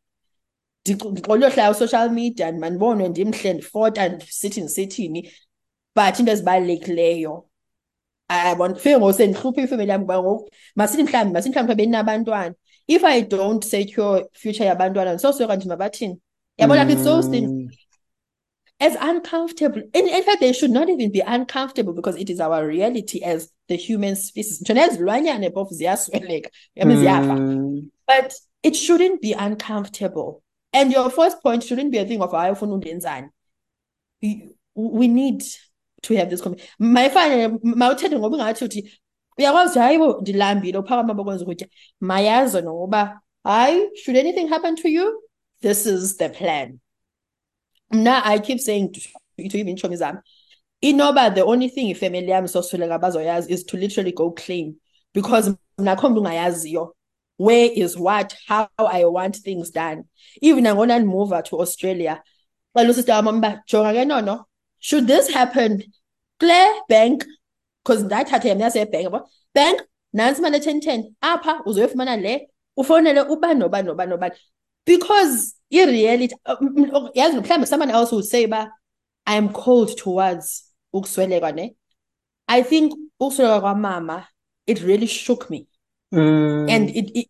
ndixolyohlala 0.85 1.73
social 1.73 2.09
media 2.09 2.47
and 2.47 2.59
mandibonwe 2.59 3.09
ndimhle 3.09 3.53
ndifota 3.53 4.09
ndisithi 4.09 4.61
ndisithini 4.61 5.31
but 5.95 6.19
into 6.19 6.31
ezibalulekileyo 6.31 7.45
fike 8.75 8.97
ngoku 8.97 9.13
sendihlupha 9.13 9.61
ifemeli 9.61 9.91
yam 9.91 10.01
kuba 10.01 10.21
ngoku 10.23 10.49
masithi 10.75 11.03
mhlawumbi 11.03 11.33
masithi 11.33 11.49
mhlawumbi 11.49 11.75
benabantwana 11.75 12.55
if 12.87 13.03
i 13.03 13.21
don't 13.21 13.65
secure 13.65 14.25
future 14.33 14.65
yabantwana 14.65 15.13
nje 15.13 15.67
mabathini 15.69 16.19
yabona 16.57 16.91
it's 16.91 17.03
those 17.03 17.29
things 17.29 17.49
Mm. 17.51 17.69
As 18.79 18.95
uncomfortable. 18.99 19.81
In, 19.93 20.07
in 20.07 20.23
fact, 20.23 20.39
they 20.39 20.53
should 20.53 20.71
not 20.71 20.89
even 20.89 21.11
be 21.11 21.19
uncomfortable 21.19 21.93
because 21.93 22.15
it 22.15 22.29
is 22.29 22.39
our 22.39 22.65
reality 22.65 23.21
as 23.21 23.51
the 23.67 23.75
human 23.75 24.15
species. 24.15 24.61
Nje 24.61 24.73
nezilwanyana 24.73 25.51
phofu 25.51 25.73
ziyasweleka, 25.73 26.49
I 26.81 26.85
mean, 26.85 26.97
ziyafa. 26.97 27.37
Mm. 27.37 27.89
But 28.07 28.33
it 28.63 28.75
shouldn't 28.75 29.21
be 29.21 29.33
uncomfortable. 29.33 30.43
And 30.73 30.91
your 30.91 31.09
first 31.09 31.41
point 31.41 31.63
shouldn't 31.63 31.91
be 31.91 31.97
a 31.97 32.05
thing 32.05 32.21
of 32.21 32.31
hayi 32.31 32.51
ufuna 32.51 32.73
undenzani. 32.73 33.29
We 34.21 34.49
we 34.75 35.07
need 35.07 35.43
to 36.03 36.15
have 36.15 36.29
this 36.29 36.41
conversation. 36.41 36.73
Mayifane 36.79 37.59
mawuthethe 37.63 38.19
ngoba 38.19 38.37
ingathi 38.37 38.65
uthi 38.65 38.91
uyakwazi 39.37 39.69
ukuthi 39.69 39.79
hayi 39.79 39.97
bo 39.97 40.21
ndilambile 40.21 40.77
uphakama 40.77 41.13
bokwenza 41.13 41.45
ukutya. 41.45 41.67
Mayazi 42.01 42.61
nokuba 42.61 43.21
hayi 43.43 43.89
should 43.95 44.17
anything 44.17 44.47
happen 44.47 44.75
to 44.75 44.89
you 44.89 45.23
this 45.61 45.85
is 45.85 46.17
the 46.17 46.29
plan. 46.29 46.79
Mna 47.93 48.21
I 48.23 48.39
keep 48.39 48.59
saying 48.59 48.93
to, 48.93 48.99
to 49.49 49.57
even 49.57 49.75
zami 49.75 50.21
inoba 50.83 51.33
the 51.33 51.43
only 51.43 51.69
thing 51.69 51.89
if 51.89 51.99
ifamily 52.01 52.29
yami 52.29 52.47
sosweleka 52.47 52.99
bazoyazi 52.99 53.49
is 53.49 53.63
to 53.63 53.77
literally 53.77 54.11
go 54.11 54.31
claim 54.31 54.75
because 55.13 55.49
mna 55.77 55.95
akho 55.95 56.09
mntu 56.09 56.93
where 57.37 57.69
is 57.71 57.97
what 57.97 58.35
how 58.47 58.69
I 58.77 59.05
want 59.05 59.37
things 59.37 59.71
done. 59.71 60.03
Even 60.41 60.65
nangona 60.65 60.99
ndimova 60.99 61.43
to 61.45 61.59
Australia 61.59 62.21
xela 62.75 62.89
usister 62.89 63.15
wam 63.15 63.37
uba 63.37 63.63
jonga 63.67 63.93
ke 63.93 64.07
nono 64.07 64.45
should 64.79 65.07
this 65.07 65.29
happen? 65.29 65.83
Kule 66.39 66.81
bank 66.89 67.25
because 67.83 68.03
ndayithatha 68.03 68.45
yam 68.45 68.59
yasebhenki 68.59 69.03
yabo 69.05 69.27
bank 69.53 69.81
nantsi 70.13 70.39
imali 70.39 70.57
e-ten 70.57 70.81
ten 70.81 71.15
apha 71.21 71.63
uzoyofumana 71.65 72.21
le 72.21 72.47
ufowunele 72.77 73.29
uba 73.29 73.53
noba 73.53 73.81
noba 73.83 74.05
noba. 74.05 74.31
Because 74.85 75.55
i-reality 75.69 76.35
yazi 77.13 77.37
mhlawumbi 77.37 77.65
someone 77.67 77.91
else 77.93 78.11
would 78.15 78.25
say 78.25 78.43
uba 78.45 78.71
I 79.25 79.37
am 79.37 79.49
cold 79.49 79.95
towards 79.97 80.73
ukusweleka 80.93 81.51
ne 81.55 81.75
I 82.47 82.63
think 82.63 82.93
ukusweleka 83.19 83.61
kwamama 83.61 84.25
it 84.67 84.81
really 84.81 85.07
shook 85.07 85.49
me 85.49 85.67
Mm. 86.11 86.67
and 86.69 86.89
it, 86.89 87.11
it 87.15 87.29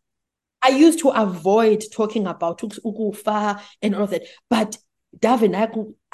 I 0.62 0.70
used 0.88 1.00
to 1.00 1.10
avoid 1.10 1.84
talking 1.92 2.28
about 2.28 2.64
uk- 2.64 2.80
ukufa 2.84 3.60
and 3.82 3.96
all 3.96 4.04
of 4.04 4.10
that 4.12 4.24
but 4.50 4.78
Davin 5.20 5.54
I, 5.56 5.68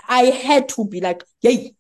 I 0.08 0.32
had 0.32 0.68
to 0.70 0.86
be 0.86 1.00
like 1.02 1.24
yay 1.42 1.76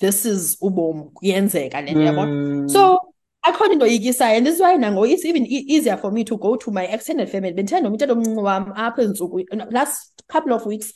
this 0.00 0.24
is 0.26 0.56
ubomi 0.60 1.10
kuyenzeka 1.14 1.80
le 1.84 1.92
Mm. 1.94 2.68
so 2.68 3.13
akhona 3.44 3.72
into 3.72 3.86
yikisayo 3.86 4.36
and 4.36 4.46
this 4.46 4.54
is 4.54 4.60
why 4.60 4.76
nango 4.76 5.08
it's 5.08 5.24
even 5.24 5.46
e- 5.46 5.66
easier 5.68 5.96
for 5.96 6.10
me 6.10 6.24
to 6.24 6.36
go 6.38 6.56
to 6.56 6.70
my 6.70 6.84
extended 6.84 7.28
family. 7.28 7.52
Bendithanda 7.52 7.88
nomntu 7.88 8.12
omncinci 8.12 8.42
wam 8.42 8.72
apha 8.76 9.02
ezintsuku 9.02 9.72
last 9.72 10.22
couple 10.28 10.52
of 10.52 10.66
weeks 10.66 10.92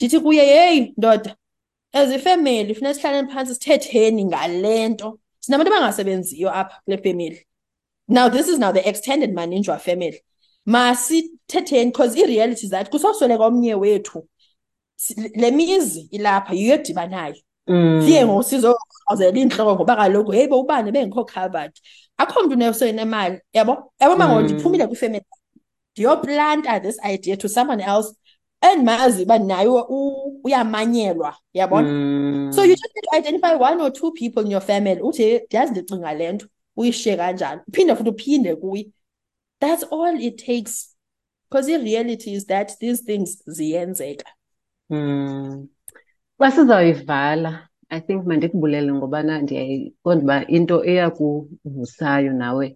ndithi 0.00 0.20
kuye 0.20 0.46
yeyi 0.46 0.94
ndoda 0.96 1.36
as 1.92 2.12
ifemeli 2.12 2.74
funeka 2.74 2.94
sihlaleni 2.94 3.28
phantsi 3.32 3.54
sithetheni 3.54 4.24
ngale 4.24 4.88
nto. 4.88 5.18
Sinabantu 5.40 5.72
abangasebenziyo 5.72 6.50
apha 6.50 6.80
kule 6.84 6.98
family. 6.98 7.46
Now 8.08 8.28
this 8.28 8.48
is 8.48 8.58
now 8.58 8.72
the 8.72 8.88
extended 8.88 9.34
maninjwa 9.34 9.80
family. 9.80 10.20
Masithetheni 10.66 11.92
because 11.92 12.16
i-reality 12.16 12.68
zathi 12.68 12.90
kusosweleka 12.90 13.44
omnye 13.44 13.74
wethu. 13.74 14.28
Le 15.36 15.50
mizi 15.50 16.08
ilapha 16.10 16.54
yiyo 16.54 16.74
edibanayo. 16.74 17.34
Siye 18.06 18.26
ngoku 18.26 18.42
sizokrazela 18.42 19.38
iintloko 19.38 19.74
ngoba 19.74 19.96
kaloku 19.96 20.32
heyi 20.32 20.48
bo 20.48 20.60
ubani? 20.60 20.92
Bengekho 20.92 21.24
covered 21.24 21.72
akho 22.18 22.42
mntu 22.42 22.54
unesemali 22.54 23.40
yabo? 23.52 23.92
Yabo 24.00 24.16
ma 24.16 24.24
ngoku 24.28 24.40
Mm. 24.40 24.44
ndiphumile 24.44 24.86
kwifemeli 24.86 25.24
ndiyoplanta 25.96 26.80
this 26.80 26.98
idea 27.04 27.36
to 27.36 27.48
someone 27.48 27.82
else 27.84 28.14
endimazi 28.60 29.22
uba 29.22 29.38
naye 29.38 29.68
u- 29.68 30.40
uyamanyelwa 30.44 31.36
yabona 31.54 31.88
Mm. 31.88 32.52
so 32.52 32.62
you 32.64 32.74
just 32.76 32.94
need 32.94 33.04
to 33.10 33.16
identify 33.18 33.54
one 33.54 33.82
or 33.82 33.92
two 33.92 34.12
people 34.12 34.40
in 34.44 34.50
your 34.50 34.60
family 34.62 35.00
uthi 35.00 35.22
"Hey, 35.22 35.38
ndiyazi 35.46 35.72
ndicinga 35.72 36.14
le 36.14 36.32
nto 36.32 36.46
uyishiye 36.76 37.16
kanjani. 37.16 37.60
Uphinde 37.68 37.94
futhi 37.96 38.10
uphinde 38.10 38.56
kuye. 38.56 38.90
That's 39.60 39.84
all 39.92 40.20
it 40.20 40.44
takes 40.46 40.96
because 41.50 41.68
i-reality 41.72 42.32
is 42.32 42.46
that 42.46 42.78
these 42.78 43.02
things 43.04 43.42
ziyenzeka. 43.46 44.26
Mm. 44.90 45.68
Xa 46.40 46.50
sizawuyivala 46.54 47.52
I 47.90 48.00
think 48.06 48.20
mandikubulele 48.26 48.92
ngobana 48.92 49.42
ndiyayiqonda 49.42 50.22
uba 50.24 50.36
into 50.56 50.76
eyakuvusayo 50.90 52.32
nawe 52.42 52.66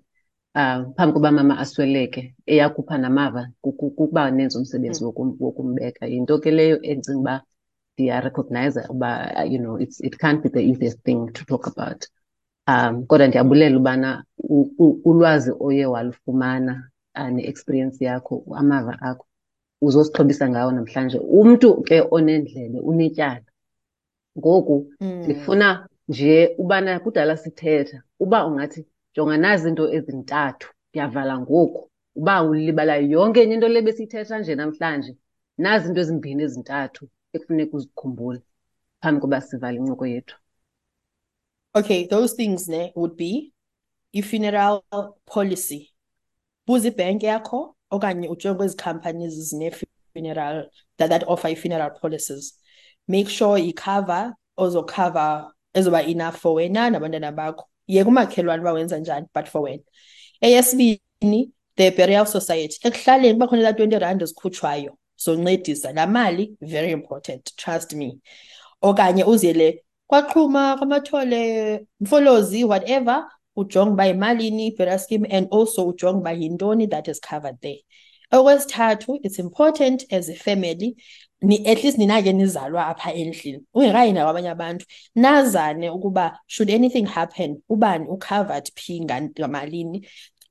um 0.61 0.81
phambi 0.96 1.12
koba 1.14 1.31
mama 1.38 1.55
asweleke 1.62 2.22
eyakhupha 2.53 2.98
namava 2.98 3.42
kukuba 3.62 4.31
nenza 4.31 4.59
umsebenzi 4.59 5.05
wokumbeka. 5.44 6.07
Yinto 6.12 6.35
ke 6.42 6.51
leyo 6.51 6.77
endicinga 6.83 7.20
uba 7.20 7.35
ndiyarecognize 7.94 8.81
uba 8.92 9.11
uh, 9.38 9.46
you 9.53 9.59
know 9.59 9.77
it's, 9.83 10.01
it 10.01 10.14
can't 10.18 10.42
be 10.42 10.48
the 10.48 10.62
easiest 10.70 10.98
thing 11.07 11.20
to 11.33 11.44
talk 11.44 11.66
about. 11.66 12.01
Um 12.66 13.07
kodwa 13.07 13.27
ndiyabulela 13.29 13.77
ubana 13.79 14.25
ulwazi 15.05 15.53
oye 15.61 15.87
walufumana 15.87 16.90
uh, 17.18 17.29
ne-experience 17.29 18.05
yakho 18.05 18.44
amava 18.57 18.98
akho 19.01 19.27
uzosixhobisa 19.83 20.48
ngawo 20.51 20.72
namhlanje. 20.72 21.18
Umntu 21.18 21.83
ke 21.83 22.03
onendlebe 22.11 22.81
unetyala 22.81 23.44
ngoku 24.38 24.92
Mm. 25.01 25.23
ndifuna 25.25 25.88
nje 26.09 26.55
ubana 26.59 27.01
kudala 27.01 27.37
sithetha 27.37 28.03
uba 28.21 28.47
ungathi 28.47 28.87
jonga 29.14 29.37
nazi 29.37 29.62
izinto 29.62 29.92
ezintathu 29.92 30.68
ndiyavala 30.90 31.38
ngoku 31.38 31.90
uba 32.14 32.42
ulibala 32.42 32.97
yonke 32.97 33.42
enye 33.42 33.55
into 33.55 33.68
le 33.68 33.83
besiyithetha 33.83 34.38
nje 34.38 34.55
namhlanje 34.55 35.16
nazi 35.59 35.83
izinto 35.85 36.01
ezimbini 36.01 36.42
ezintathu 36.42 37.09
ekufuneka 37.33 37.77
uzikhumbule 37.77 38.40
phambi 39.01 39.21
koba 39.21 39.40
sivale 39.40 39.77
incoko 39.79 40.07
yethu 40.07 40.37
Okay, 41.75 42.07
those 42.07 42.35
things 42.37 42.68
ne 42.68 42.92
would 42.95 43.16
be 43.16 43.53
i-funeral 44.12 44.83
policy. 45.25 45.90
Buza 46.66 46.88
ibhenki 46.88 47.27
yakho 47.27 47.77
okanye 47.90 48.29
ujonge 48.29 48.57
kwezi 48.59 48.77
companies 48.77 49.33
zine-funeral 49.35 50.68
that, 50.99 51.09
that 51.11 51.25
offer 51.27 51.49
i-funeral 51.51 51.90
policies. 52.01 52.59
Make 53.09 53.29
sure 53.29 53.59
icover 53.59 54.35
ozocover 54.59 55.51
ezoba 55.75 56.07
enough 56.09 56.37
for 56.37 56.55
wena 56.57 56.91
nabantwana 56.91 57.33
bakho. 57.33 57.65
Yeka 57.88 58.09
umakhelwane 58.09 58.61
uba 58.61 58.73
wenza 58.73 58.99
njani 58.99 59.27
but 59.35 59.49
for 59.49 59.62
wena. 59.62 59.83
Eyesibini, 60.43 61.51
the 61.77 61.91
burial 61.91 62.27
society. 62.27 62.79
Ekuhlaleni 62.85 63.35
kuba 63.35 63.47
khona 63.47 63.62
laa 63.62 63.73
twenty 63.73 63.99
rand 63.99 64.23
ezikhutshwayo 64.23 64.97
zoncedisa. 65.19 65.93
Laa 65.95 66.07
mali 66.07 66.57
very 66.61 66.91
important, 66.93 67.53
trust 67.57 67.93
me. 67.95 68.19
Okanye 68.83 69.25
uziyele 69.25 69.85
kwaXhuma, 70.07 70.77
kwaMathole, 70.79 71.87
Mfolozi, 72.01 72.65
whatever, 72.65 73.29
ujonge 73.57 73.93
uba 73.93 74.07
yimalini 74.07 74.67
i-burial 74.67 74.99
scheme 74.99 75.27
and 75.31 75.49
also 75.51 75.88
ujonge 75.88 76.21
uba 76.21 76.33
yintoni 76.33 76.87
that 76.91 77.09
is 77.09 77.21
covered 77.21 77.61
there 77.61 77.85
okwesithathu 78.33 79.19
it's 79.23 79.38
important 79.38 80.05
as 80.11 80.29
a 80.29 80.35
family 80.35 80.97
ni 81.43 81.67
at 81.67 81.83
least 81.85 81.99
nina 81.99 82.23
ke 82.23 82.33
nizalwa 82.33 82.87
apha 82.87 83.13
endlini. 83.15 83.61
Ungekayi 83.75 84.13
nakwabanye 84.13 84.51
abantu. 84.51 84.87
Nazane 85.17 85.91
ukuba 85.91 86.39
should 86.47 86.71
anything 86.71 87.07
happen 87.07 87.63
ubani 87.71 88.07
ucovered 88.09 88.71
phi 88.77 89.01
ngamalini? 89.01 90.07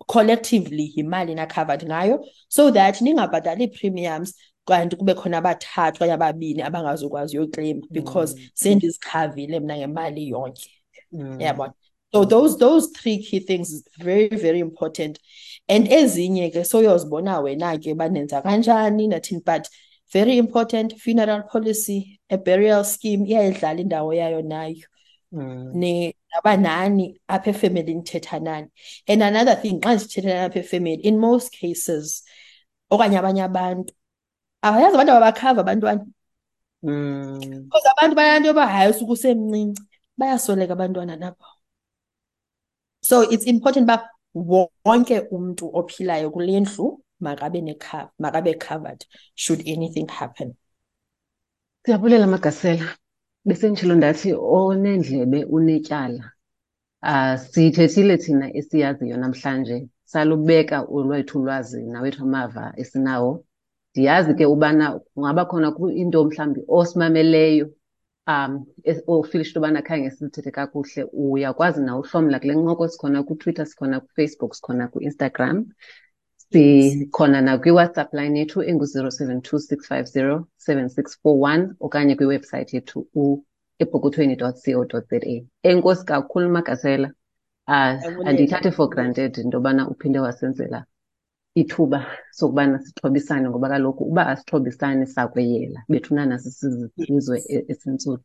Collectively 0.07 0.93
yimali 0.97 1.35
na-covered 1.35 1.81
ngayo? 1.85 2.25
So 2.49 2.71
that 2.71 2.95
ningabhatali 3.01 3.61
ii-premiums 3.63 4.33
kanti 4.67 4.95
kube 4.95 5.13
khona 5.13 5.37
abathathu 5.37 6.03
okanye 6.03 6.13
ababini 6.13 6.61
abangazukwazi 6.61 7.37
uyoclaima 7.39 7.81
because 7.91 8.35
Mm. 8.35 8.47
sendizikhavile 8.53 9.59
mna 9.59 9.77
ngemali 9.77 10.29
yonke. 10.29 10.69
Mm. 11.11 11.41
yabona 11.41 11.73
so 12.13 12.25
those 12.25 12.57
those 12.57 12.87
three 12.91 13.17
key 13.17 13.39
things 13.39 13.71
is 13.71 13.83
very 13.97 14.27
very 14.27 14.59
important. 14.59 15.19
And 15.69 15.87
ezinye 15.87 16.51
ke 16.51 16.65
soyozibona 16.65 17.39
wena 17.41 17.77
ke 17.77 17.95
banenza 17.95 18.41
kanjani 18.41 19.07
nathini 19.07 19.41
but 19.45 19.67
very 20.13 20.37
important 20.37 20.97
funeral 21.03 21.43
policy 21.43 22.19
a 22.29 22.37
burial 22.37 22.83
scheme 22.83 23.25
iyayidlala 23.25 23.79
indawo 23.81 24.13
yayo 24.13 24.41
nayo 24.41 24.85
Mm. 25.33 25.71
ne 25.79 26.15
naba 26.33 26.57
nani 26.57 27.21
apha 27.27 27.49
efamily 27.49 27.93
nithetha 27.95 28.39
nani 28.43 28.67
and 29.07 29.23
another 29.23 29.55
thing 29.61 29.79
xa 29.79 29.95
sithetha 29.99 30.27
nani 30.27 30.45
apha 30.47 30.59
efamily 30.59 31.01
in 31.07 31.15
most 31.19 31.49
cases 31.61 32.23
okanye 32.91 33.17
abanye 33.17 33.43
abantu 33.43 33.93
abayazi 34.61 34.95
abantu 34.95 35.11
ababakhava 35.11 35.61
abantwana 35.63 36.03
Mm. 36.83 37.39
because 37.63 37.87
abantu 37.95 38.15
bayanto 38.19 38.47
yoba 38.47 38.67
hayi 38.67 38.89
usuke 38.91 39.11
usemncinci 39.15 39.81
bayasoleka 40.17 40.73
abantwana 40.73 41.15
nabo 41.15 41.45
so 43.01 43.23
it's 43.31 43.47
important 43.47 43.87
uba 44.35 44.67
wonke 44.85 45.19
umntu 45.31 45.69
ophilayo 45.79 46.31
kule 46.31 46.59
ndlu 46.59 47.03
makabe 47.21 47.61
necover 47.61 48.09
makabe 48.19 48.53
covered 48.59 49.05
should 49.35 49.61
anything 49.67 50.07
happen 50.09 50.53
Siyabulela 51.85 52.27
Magasela. 52.27 52.85
Besenditshilo 53.45 53.95
ndathi 53.95 54.33
onendlebe 54.33 55.45
unetyala. 55.45 56.31
Ah 57.01 57.37
siyithethile 57.37 58.17
thina 58.17 58.53
esiyaziyo 58.53 59.17
namhlanje 59.17 59.87
salubeka 60.05 60.81
olwethu 60.81 61.39
ulwazi 61.39 61.81
nawethu 61.81 62.23
amava 62.23 62.73
esinawo. 62.77 63.45
Ndiyazi 63.91 64.33
ke 64.35 64.45
ubana 64.45 64.99
kungaba 64.99 65.45
khona 65.45 65.71
ku- 65.71 65.89
into 65.89 66.23
mhlawumbi 66.25 66.61
osimameleyo 66.67 67.69
um 68.27 68.65
es- 68.83 69.03
ofilisha 69.07 69.49
into 69.49 69.59
yobana 69.59 69.81
khange 69.81 70.11
silithethe 70.11 70.51
kakuhle 70.51 71.03
uyakwazi 71.13 71.81
na 71.81 71.97
uhlomla 71.97 72.39
kule 72.39 72.55
ncoko 72.55 72.87
sikhona 72.87 73.23
kuTwitter 73.23 73.65
sikhona 73.65 73.99
kuFacebook 73.99 74.53
sikhona 74.53 74.87
ku-Instagram 74.87 75.65
sikhona 76.51 77.41
nakwiWhatsApp 77.41 78.13
line 78.13 78.39
yethu 78.39 78.61
engu-zero 78.63 79.09
seven 79.11 79.41
two 79.41 79.59
six 79.59 79.87
five 79.87 80.05
zero 80.05 80.47
seven 80.57 80.89
six 80.89 81.17
four 81.23 81.39
one 81.39 81.73
okanye 81.79 82.15
kwiwebsite 82.15 82.73
yethu 82.73 83.07
epokothweni 83.79 84.35
dot 84.35 84.55
co 84.65 84.85
za. 84.85 85.45
Enkosi 85.63 86.05
kakhulu 86.05 86.49
magasela. 86.49 87.11
Uh, 87.67 87.75
Ndiyabulela. 87.75 88.29
andiyithathi 88.29 88.71
for 88.71 88.89
granted 88.89 89.37
into 89.37 89.57
yobana 89.57 89.89
uphinde 89.89 90.19
wasenzela 90.19 90.85
ithuba 91.55 92.05
sokubana 92.31 92.79
sixhobisane 92.79 93.49
ngoba 93.49 93.69
kaloku 93.69 94.03
uba 94.03 94.27
asixhobisani 94.27 95.07
sakweyela. 95.07 95.83
Bethunana 95.89 96.39
sisizizwe 96.39 97.43
e- 97.49 97.65
esintsundu 97.67 98.23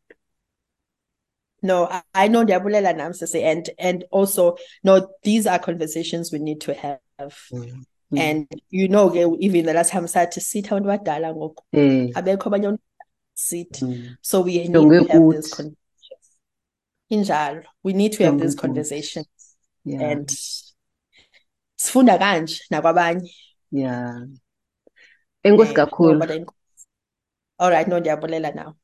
No, 1.63 1.89
I, 1.91 2.03
I 2.15 2.29
know 2.29 2.43
ndiyabulela 2.43 2.93
nam 2.97 3.13
sisi 3.13 3.43
and 3.45 3.71
and 3.79 4.05
also 4.11 4.57
no 4.85 5.09
these 5.23 5.47
are 5.47 5.59
conversations 5.59 6.33
we 6.33 6.39
need 6.39 6.61
to 6.61 6.75
have. 6.75 7.01
Mm. 7.53 7.85
And 8.17 8.47
you 8.71 8.89
know 8.89 9.11
ke 9.11 9.17
even 9.41 9.67
the 9.67 9.73
last 9.75 9.91
time 9.91 10.07
sathi 10.07 10.41
sithi 10.41 10.69
abantu 10.71 10.87
badala 10.89 11.35
ngoku. 11.35 11.63
Eh 11.73 12.11
abekho 12.15 12.51
abanye 12.51 12.79
sithi 13.35 13.85
mm. 13.85 14.17
so 14.23 14.41
we 14.43 14.69
need 14.69 14.73
to 14.73 14.81
have 14.91 15.33
this 15.33 15.51
kuthi. 15.51 15.57
conversations. 15.57 15.77
Injalo. 17.11 17.63
We 17.83 17.93
need 17.93 18.13
to 18.13 18.25
have 18.25 18.35
Jonge 18.35 18.43
this 18.43 18.55
kuthi. 18.55 18.61
conversation 18.61 19.25
yeah. 19.85 20.03
And 20.11 20.29
sifunda 21.77 22.19
kanje 22.19 22.61
nakwabanye. 22.71 23.31
Yeah. 23.71 24.27
Enkosi 25.45 25.71
Eh, 25.71 25.75
kakhulu. 25.77 26.47
all 27.59 27.71
right 27.71 27.89
no 27.89 28.01
ndiyabulela 28.01 28.55
now 28.55 28.75